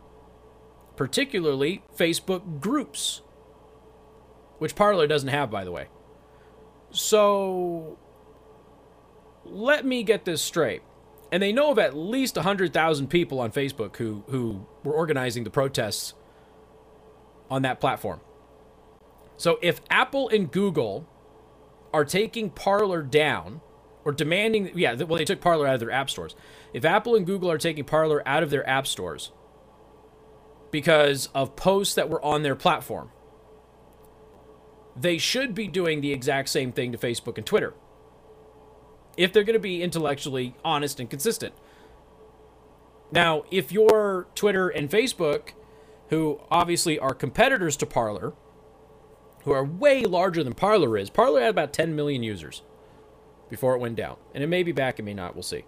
particularly 0.95 1.83
Facebook 1.95 2.59
groups, 2.59 3.21
which 4.59 4.75
Parler 4.75 5.07
doesn't 5.07 5.29
have, 5.29 5.51
by 5.51 5.63
the 5.63 5.71
way. 5.71 5.87
So 6.91 7.97
let 9.43 9.85
me 9.85 10.03
get 10.03 10.25
this 10.25 10.41
straight. 10.41 10.81
And 11.31 11.41
they 11.41 11.51
know 11.51 11.71
of 11.71 11.79
at 11.79 11.95
least 11.95 12.35
100,000 12.35 13.07
people 13.07 13.39
on 13.39 13.51
Facebook 13.51 13.97
who, 13.97 14.23
who 14.29 14.65
were 14.83 14.93
organizing 14.93 15.43
the 15.43 15.49
protests 15.49 16.13
on 17.49 17.63
that 17.63 17.79
platform. 17.81 18.21
So 19.37 19.59
if 19.61 19.81
Apple 19.89 20.29
and 20.29 20.49
Google 20.49 21.07
are 21.93 22.05
taking 22.05 22.49
Parler 22.49 23.01
down 23.01 23.61
or 24.05 24.11
demanding, 24.11 24.71
yeah, 24.75 24.93
well, 24.93 25.17
they 25.17 25.25
took 25.25 25.41
Parler 25.41 25.67
out 25.67 25.73
of 25.73 25.79
their 25.79 25.91
app 25.91 26.09
stores. 26.09 26.35
If 26.73 26.85
Apple 26.85 27.15
and 27.15 27.25
Google 27.25 27.51
are 27.51 27.57
taking 27.57 27.83
Parler 27.83 28.25
out 28.27 28.43
of 28.43 28.49
their 28.49 28.67
app 28.69 28.87
stores 28.87 29.31
because 30.75 31.29
of 31.33 31.55
posts 31.55 31.95
that 31.95 32.09
were 32.09 32.21
on 32.21 32.43
their 32.43 32.53
platform, 32.53 33.09
they 34.93 35.17
should 35.17 35.55
be 35.55 35.69
doing 35.69 36.01
the 36.01 36.11
exact 36.11 36.49
same 36.49 36.73
thing 36.73 36.91
to 36.91 36.97
Facebook 36.97 37.37
and 37.37 37.45
Twitter 37.45 37.73
if 39.15 39.31
they're 39.31 39.45
going 39.45 39.53
to 39.53 39.59
be 39.59 39.81
intellectually 39.81 40.53
honest 40.65 40.99
and 40.99 41.09
consistent. 41.09 41.53
Now, 43.09 43.45
if 43.49 43.71
you're 43.71 44.27
Twitter 44.35 44.67
and 44.67 44.89
Facebook, 44.89 45.51
who 46.09 46.41
obviously 46.51 46.99
are 46.99 47.13
competitors 47.13 47.77
to 47.77 47.85
Parler, 47.85 48.33
who 49.45 49.53
are 49.53 49.63
way 49.63 50.03
larger 50.03 50.43
than 50.43 50.55
Parler 50.55 50.97
is, 50.97 51.09
Parler 51.09 51.39
had 51.39 51.51
about 51.51 51.71
10 51.71 51.95
million 51.95 52.21
users 52.21 52.63
before 53.49 53.75
it 53.75 53.79
went 53.79 53.95
down. 53.95 54.17
And 54.33 54.43
it 54.43 54.47
may 54.47 54.61
be 54.61 54.73
back, 54.73 54.99
it 54.99 55.03
may 55.03 55.13
not, 55.13 55.35
we'll 55.35 55.43
see. 55.43 55.63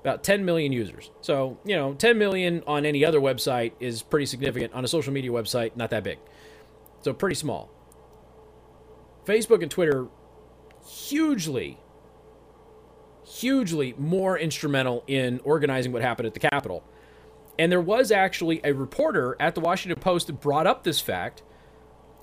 About 0.00 0.24
10 0.24 0.44
million 0.44 0.72
users. 0.72 1.10
So, 1.20 1.58
you 1.64 1.76
know, 1.76 1.92
10 1.94 2.16
million 2.16 2.62
on 2.66 2.86
any 2.86 3.04
other 3.04 3.20
website 3.20 3.72
is 3.80 4.02
pretty 4.02 4.26
significant. 4.26 4.72
On 4.72 4.84
a 4.84 4.88
social 4.88 5.12
media 5.12 5.30
website, 5.30 5.76
not 5.76 5.90
that 5.90 6.04
big. 6.04 6.18
So, 7.02 7.12
pretty 7.12 7.34
small. 7.34 7.70
Facebook 9.26 9.62
and 9.62 9.70
Twitter, 9.70 10.08
hugely 10.86 11.78
hugely 13.30 13.94
more 13.96 14.38
instrumental 14.38 15.04
in 15.06 15.40
organizing 15.44 15.92
what 15.92 16.02
happened 16.02 16.26
at 16.26 16.34
the 16.34 16.40
Capitol. 16.40 16.82
And 17.58 17.70
there 17.70 17.80
was 17.80 18.10
actually 18.10 18.60
a 18.64 18.72
reporter 18.72 19.36
at 19.38 19.54
the 19.54 19.60
Washington 19.60 20.00
Post 20.00 20.26
that 20.26 20.40
brought 20.40 20.66
up 20.66 20.84
this 20.84 21.00
fact 21.00 21.42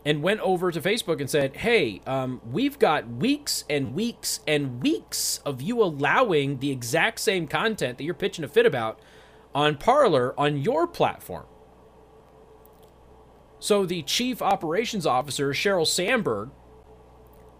and 0.07 0.23
went 0.23 0.39
over 0.39 0.71
to 0.71 0.79
Facebook 0.79 1.19
and 1.19 1.29
said, 1.29 1.57
Hey, 1.57 2.01
um, 2.07 2.39
we've 2.49 2.79
got 2.79 3.09
weeks 3.09 3.65
and 3.69 3.93
weeks 3.93 4.39
and 4.47 4.81
weeks 4.81 5.41
of 5.45 5.61
you 5.61 5.83
allowing 5.83 6.59
the 6.59 6.71
exact 6.71 7.19
same 7.19 7.45
content 7.45 7.97
that 7.97 8.05
you're 8.05 8.13
pitching 8.13 8.45
a 8.45 8.47
fit 8.47 8.65
about 8.65 9.01
on 9.53 9.75
Parler 9.75 10.33
on 10.39 10.61
your 10.61 10.87
platform. 10.87 11.45
So 13.59 13.85
the 13.85 14.01
chief 14.01 14.41
operations 14.41 15.05
officer, 15.05 15.49
Sheryl 15.49 15.85
Sandberg, 15.85 16.51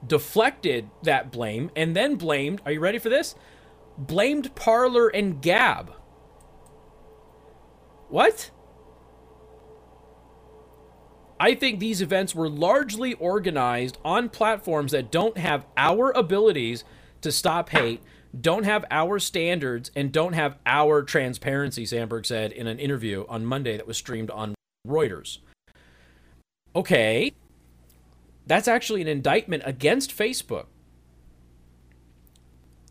deflected 0.05 0.89
that 1.03 1.33
blame 1.33 1.69
and 1.75 1.97
then 1.97 2.15
blamed, 2.15 2.61
are 2.65 2.71
you 2.71 2.79
ready 2.79 2.97
for 2.97 3.09
this? 3.09 3.35
Blamed 3.97 4.55
Parler 4.55 5.09
and 5.09 5.41
Gab. 5.41 5.91
What? 8.07 8.51
I 11.39 11.53
think 11.53 11.79
these 11.79 12.01
events 12.01 12.33
were 12.33 12.49
largely 12.49 13.13
organized 13.13 13.97
on 14.03 14.29
platforms 14.29 14.91
that 14.91 15.11
don't 15.11 15.37
have 15.37 15.65
our 15.75 16.11
abilities 16.11 16.83
to 17.21 17.31
stop 17.31 17.69
hate, 17.69 18.01
don't 18.39 18.63
have 18.63 18.85
our 18.89 19.19
standards, 19.19 19.91
and 19.95 20.11
don't 20.11 20.33
have 20.33 20.57
our 20.65 21.03
transparency, 21.03 21.85
Sandberg 21.85 22.25
said 22.25 22.51
in 22.51 22.67
an 22.67 22.79
interview 22.79 23.25
on 23.29 23.45
Monday 23.45 23.77
that 23.77 23.87
was 23.87 23.97
streamed 23.97 24.31
on 24.31 24.55
Reuters. 24.87 25.39
Okay, 26.75 27.33
that's 28.45 28.67
actually 28.67 29.01
an 29.01 29.07
indictment 29.07 29.63
against 29.65 30.15
Facebook. 30.15 30.65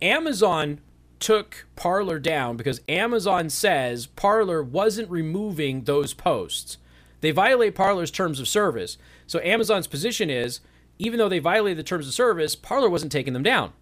Amazon 0.03 0.81
took 1.19 1.67
Parler 1.77 2.19
down 2.19 2.57
because 2.57 2.81
Amazon 2.89 3.49
says 3.49 4.07
Parler 4.07 4.63
wasn't 4.63 5.11
removing 5.11 5.85
those 5.85 6.13
posts. 6.13 6.79
They 7.21 7.31
violate 7.31 7.75
Parler's 7.75 8.11
terms 8.11 8.41
of 8.41 8.49
service. 8.49 8.99
So 9.27 9.41
Amazon's 9.41 9.87
position 9.87 10.31
is 10.31 10.61
even 10.99 11.19
though 11.19 11.29
they 11.29 11.39
violated 11.39 11.79
the 11.79 11.83
terms 11.83 12.07
of 12.07 12.15
service, 12.15 12.55
Parler 12.55 12.89
wasn't 12.89 13.13
taking 13.13 13.33
them 13.33 13.43
down. 13.43 13.73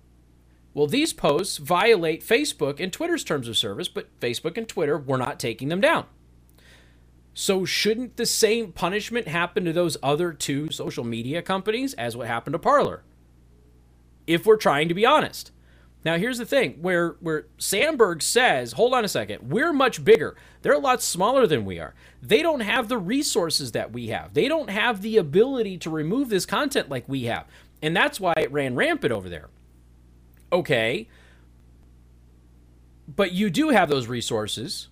Well, 0.73 0.87
these 0.89 1.13
posts 1.13 1.59
violate 1.59 2.25
Facebook 2.25 2.81
and 2.81 2.93
Twitter's 2.93 3.23
terms 3.23 3.47
of 3.47 3.57
service, 3.57 3.89
but 3.89 4.19
Facebook 4.19 4.57
and 4.59 4.69
Twitter 4.69 4.99
were 4.99 5.19
not 5.19 5.39
taking 5.39 5.69
them 5.69 5.81
down. 5.81 6.07
So, 7.33 7.65
shouldn't 7.65 8.17
the 8.17 8.27
same 8.27 8.73
punishment 8.73 9.29
happen 9.29 9.65
to 9.65 9.73
those 9.73 9.97
other 10.03 10.33
two 10.33 10.71
social 10.71 11.05
media 11.05 11.43
companies 11.43 11.95
as 11.95 12.17
what 12.17 12.29
happened 12.29 12.55
to 12.55 12.59
Parler? 12.59 13.03
If 14.27 14.47
we're 14.47 14.57
trying 14.57 14.89
to 14.89 14.95
be 14.95 15.07
honest. 15.07 15.51
Now, 16.05 16.19
here's 16.19 16.39
the 16.39 16.45
thing 16.45 16.79
where, 16.83 17.17
where 17.21 17.47
Sandberg 17.57 18.23
says, 18.23 18.73
hold 18.73 18.93
on 18.93 19.05
a 19.05 19.09
second, 19.09 19.51
we're 19.51 19.73
much 19.73 20.05
bigger. 20.05 20.37
They're 20.61 20.75
a 20.75 20.79
lot 20.79 21.03
smaller 21.03 21.47
than 21.47 21.65
we 21.65 21.79
are. 21.79 21.95
They 22.21 22.43
don't 22.43 22.61
have 22.61 22.89
the 22.89 22.99
resources 22.99 23.73
that 23.73 23.93
we 23.93 24.09
have, 24.09 24.35
they 24.35 24.49
don't 24.49 24.71
have 24.71 25.03
the 25.03 25.17
ability 25.17 25.79
to 25.79 25.91
remove 25.91 26.29
this 26.29 26.47
content 26.47 26.91
like 26.91 27.09
we 27.09 27.25
have. 27.25 27.47
And 27.81 27.97
that's 27.97 28.21
why 28.21 28.35
it 28.37 28.53
ran 28.53 28.75
rampant 28.75 29.13
over 29.13 29.29
there. 29.29 29.49
Okay. 30.53 31.09
But 33.07 33.33
you 33.33 33.51
do 33.51 33.69
have 33.69 33.91
those 33.91 34.07
resources 34.07 34.89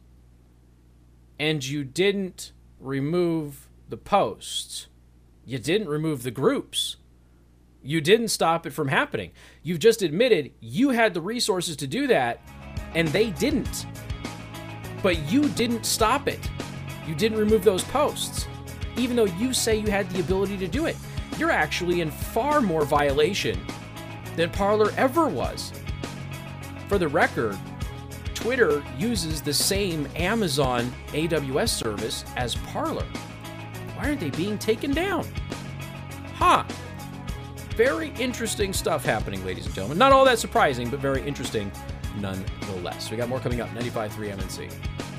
and 1.38 1.64
you 1.64 1.84
didn't 1.84 2.52
remove 2.78 3.68
the 3.88 3.96
posts. 3.96 4.88
You 5.46 5.58
didn't 5.58 5.88
remove 5.88 6.22
the 6.22 6.30
groups. 6.30 6.96
You 7.82 8.00
didn't 8.00 8.28
stop 8.28 8.66
it 8.66 8.72
from 8.72 8.88
happening. 8.88 9.32
You've 9.62 9.80
just 9.80 10.02
admitted 10.02 10.52
you 10.60 10.90
had 10.90 11.14
the 11.14 11.20
resources 11.20 11.76
to 11.76 11.86
do 11.86 12.06
that, 12.06 12.40
and 12.94 13.08
they 13.08 13.30
didn't. 13.30 13.86
But 15.02 15.18
you 15.30 15.48
didn't 15.50 15.84
stop 15.84 16.28
it. 16.28 16.38
You 17.06 17.14
didn't 17.14 17.38
remove 17.38 17.64
those 17.64 17.82
posts, 17.84 18.46
even 18.96 19.16
though 19.16 19.24
you 19.24 19.52
say 19.52 19.76
you 19.76 19.90
had 19.90 20.08
the 20.10 20.20
ability 20.20 20.56
to 20.58 20.68
do 20.68 20.86
it. 20.86 20.96
You're 21.38 21.50
actually 21.50 22.02
in 22.02 22.10
far 22.10 22.60
more 22.60 22.84
violation 22.84 23.60
than 24.36 24.50
Parler 24.50 24.92
ever 24.96 25.26
was. 25.26 25.72
For 26.88 26.98
the 26.98 27.08
record, 27.08 27.58
Twitter 28.34 28.82
uses 28.98 29.40
the 29.40 29.52
same 29.52 30.08
Amazon 30.14 30.92
AWS 31.08 31.70
service 31.70 32.24
as 32.36 32.54
Parler. 32.54 33.06
Why 33.96 34.08
aren't 34.08 34.20
they 34.20 34.30
being 34.30 34.58
taken 34.58 34.92
down? 34.92 35.26
Huh. 36.34 36.64
Very 37.76 38.12
interesting 38.18 38.72
stuff 38.72 39.04
happening, 39.04 39.44
ladies 39.46 39.64
and 39.66 39.74
gentlemen. 39.74 39.96
Not 39.96 40.12
all 40.12 40.24
that 40.26 40.38
surprising, 40.38 40.90
but 40.90 41.00
very 41.00 41.22
interesting 41.22 41.72
nonetheless. 42.18 43.10
We 43.10 43.16
got 43.16 43.28
more 43.28 43.40
coming 43.40 43.60
up. 43.60 43.70
95.3 43.70 44.36
MNC. 44.36 45.11